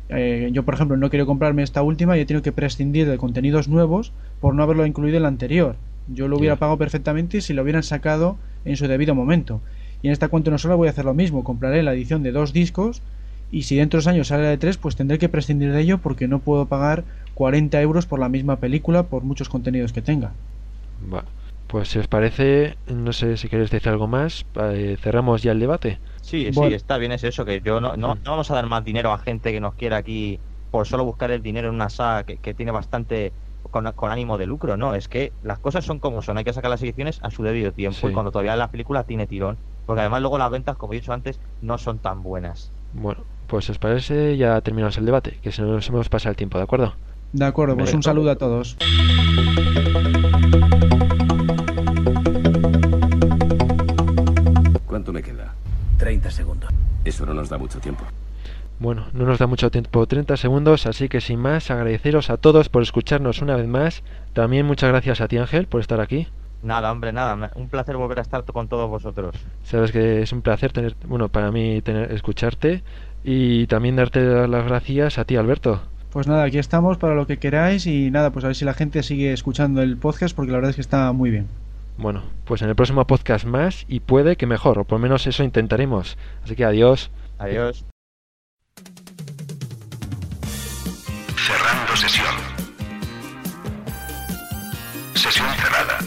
[0.09, 3.18] eh, yo, por ejemplo, no quiero comprarme esta última y he tenido que prescindir de
[3.18, 5.76] contenidos nuevos por no haberlo incluido en la anterior.
[6.09, 9.61] Yo lo hubiera pagado perfectamente si lo hubieran sacado en su debido momento.
[10.03, 12.32] Y en esta cuenta no solo voy a hacer lo mismo, compraré la edición de
[12.32, 13.03] dos discos
[13.51, 15.80] y si dentro de dos años sale la de tres, pues tendré que prescindir de
[15.80, 20.03] ello porque no puedo pagar 40 euros por la misma película por muchos contenidos que
[20.03, 20.32] tenga.
[21.12, 21.24] Va.
[21.66, 25.59] Pues si os parece, no sé si queréis decir algo más, eh, cerramos ya el
[25.59, 25.99] debate.
[26.26, 26.70] Sí, Bueno.
[26.70, 29.12] sí, está bien, es eso, que yo no, no, no vamos a dar más dinero
[29.12, 30.40] a gente que nos quiera aquí
[30.72, 33.32] por solo buscar el dinero en una saga que, que tiene bastante
[33.70, 36.52] con, con ánimo de lucro, no, es que las cosas son como son, hay que
[36.52, 38.08] sacar las ediciones a su debido tiempo Sí.
[38.08, 39.56] y cuando todavía la película tiene tirón,
[39.86, 42.72] porque además luego las ventas, como he dicho antes, no son tan buenas.
[42.92, 46.36] Bueno, pues si os parece, ya terminamos el debate, que se nos hemos pasado el
[46.36, 46.94] tiempo, ¿de acuerdo?
[47.32, 48.76] De acuerdo, pues un saludo a todos.
[55.12, 55.55] me queda?
[55.99, 56.70] 30 segundos.
[57.05, 58.05] Eso no nos da mucho tiempo.
[58.78, 62.68] Bueno, no nos da mucho tiempo, 30 segundos, así que sin más, agradeceros a todos
[62.68, 64.03] por escucharnos una vez más.
[64.34, 66.28] También muchas gracias a ti, Ángel, por estar aquí.
[66.62, 67.51] Nada, hombre, nada.
[67.55, 69.34] Un placer volver a estar con todos vosotros.
[69.64, 72.82] Sabes que es un placer tener, bueno, para mí tener, escucharte
[73.24, 75.80] y también darte las gracias a ti, Alberto.
[76.11, 78.74] Pues nada, aquí estamos para lo que queráis y nada, pues a ver si la
[78.74, 81.47] gente sigue escuchando el podcast porque la verdad es que está muy bien.
[81.99, 85.26] Bueno, pues en el próximo podcast más y puede que mejor, o por lo menos
[85.26, 86.18] eso intentaremos.
[86.44, 87.11] Así que adiós.
[87.38, 87.84] Adiós.
[91.36, 92.34] Cerrando sesión.
[95.14, 95.99] Sesión cerrada.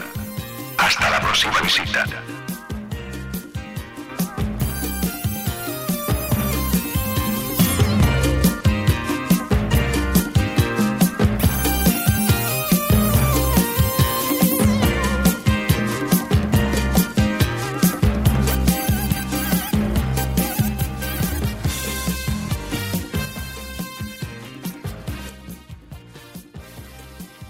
[0.78, 2.04] Hasta la próxima visita.